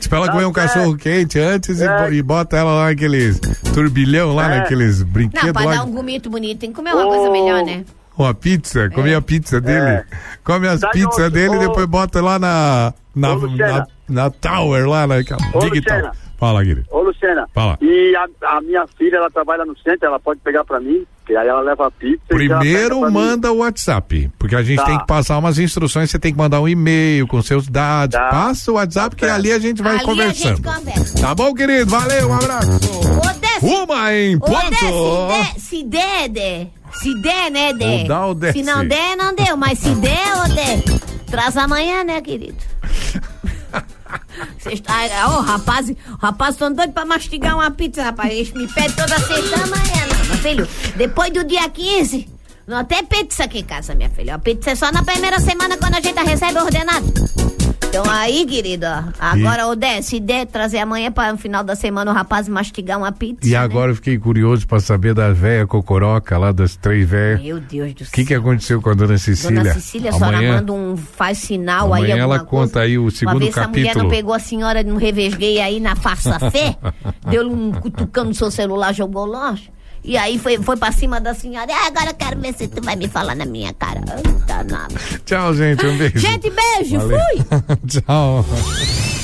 [0.08, 2.12] Pra ela Tá comer um cachorro quente antes e É.
[2.12, 3.38] e, bota ela lá naqueles
[3.72, 4.58] turbilhão lá É.
[4.58, 5.74] naqueles Não, brinquedos pra lá.
[5.76, 7.84] dar um gomito bonito, tem que comer uma coisa melhor, né?
[8.18, 10.02] Uma pizza, come a pizza dele.
[10.42, 12.94] Come as pizzas dele e depois bota lá na.
[13.14, 13.86] Na, na.
[14.08, 15.40] Na Tower, lá naquela.
[15.54, 15.96] Ô, Digital.
[15.98, 16.12] Luciana.
[16.38, 16.84] Fala, querido.
[16.90, 17.48] Ô, Luciana.
[17.54, 17.78] Fala.
[17.80, 21.34] E a, a minha filha, ela trabalha no centro, ela pode pegar pra mim, que
[21.34, 23.10] aí ela leva a pizza e Primeiro mim.
[23.10, 24.84] manda o WhatsApp, porque a gente Tá.
[24.84, 28.18] tem que passar umas instruções, você tem que mandar um e-mail com seus dados.
[28.18, 28.28] Tá.
[28.28, 30.56] Passa o WhatsApp que ali a gente vai Ali a conversando.
[30.56, 31.20] gente conversa.
[31.22, 31.90] Tá bom, querido?
[31.90, 32.80] Valeu, um abraço.
[33.62, 35.28] Uma em ponto.
[35.28, 36.66] Dé, se der, se der.
[36.92, 37.86] Se der, né, Dé?
[38.02, 38.58] Ou dá ou desce.
[38.58, 39.56] Se não der, não deu.
[39.56, 40.82] Mas se der, ô, Dé,
[41.30, 42.56] traz amanhã, né, querido?
[44.58, 44.94] Cês tá-
[45.28, 48.32] Ô, rapaz, rapaz, tão doido pra mastigar uma pizza, rapaz.
[48.32, 50.24] Eles me pedem toda sexta amanhã, não.
[50.26, 52.28] Meu filho, depois do dia 15,
[52.66, 54.34] não tem pizza aqui em casa, minha filha.
[54.34, 57.55] A pizza é só na primeira semana quando a gente recebe ordenado.
[57.82, 62.10] Então aí, querido, ó, agora, Dé, se der, trazer amanhã para no final da semana
[62.10, 63.48] o rapaz mastigar uma pizza.
[63.48, 67.40] E agora eu fiquei curioso pra saber da véia cocoroca lá, das três véias.
[67.42, 69.62] Meu Deus do O que, que aconteceu com a dona Cecília?
[69.62, 72.04] Dona Cecília, a senhora manda um faz sinal aí.
[72.04, 72.66] amanhã ela alguma coisa.
[72.72, 74.10] conta aí o Uma segundo vez essa mulher não capítulo.
[74.10, 76.76] pegou a senhora no revesguei aí na farsa fé,
[77.30, 79.70] deu um cutucão no seu celular, jogou longe.
[80.06, 81.66] E aí foi, foi pra cima da senhora.
[81.72, 84.00] Ah, agora eu quero ver se tu vai me falar na minha cara.
[84.00, 84.94] Nada.
[85.24, 85.84] Tchau, gente.
[85.84, 86.18] Um beijo.
[86.18, 86.98] Gente, beijo.
[87.00, 87.18] Valeu.
[87.18, 87.44] Fui.
[88.00, 88.46] Tchau.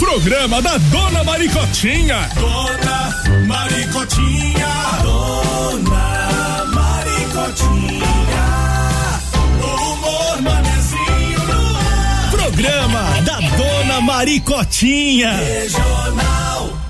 [0.01, 2.29] Programa da Dona Maricotinha.
[2.35, 4.69] Dona Maricotinha.
[5.05, 8.45] Dona Maricotinha.
[9.63, 12.31] O humor manezinho no ar.
[12.33, 15.31] Programa da Dona Maricotinha.
[15.37, 16.72] Regional.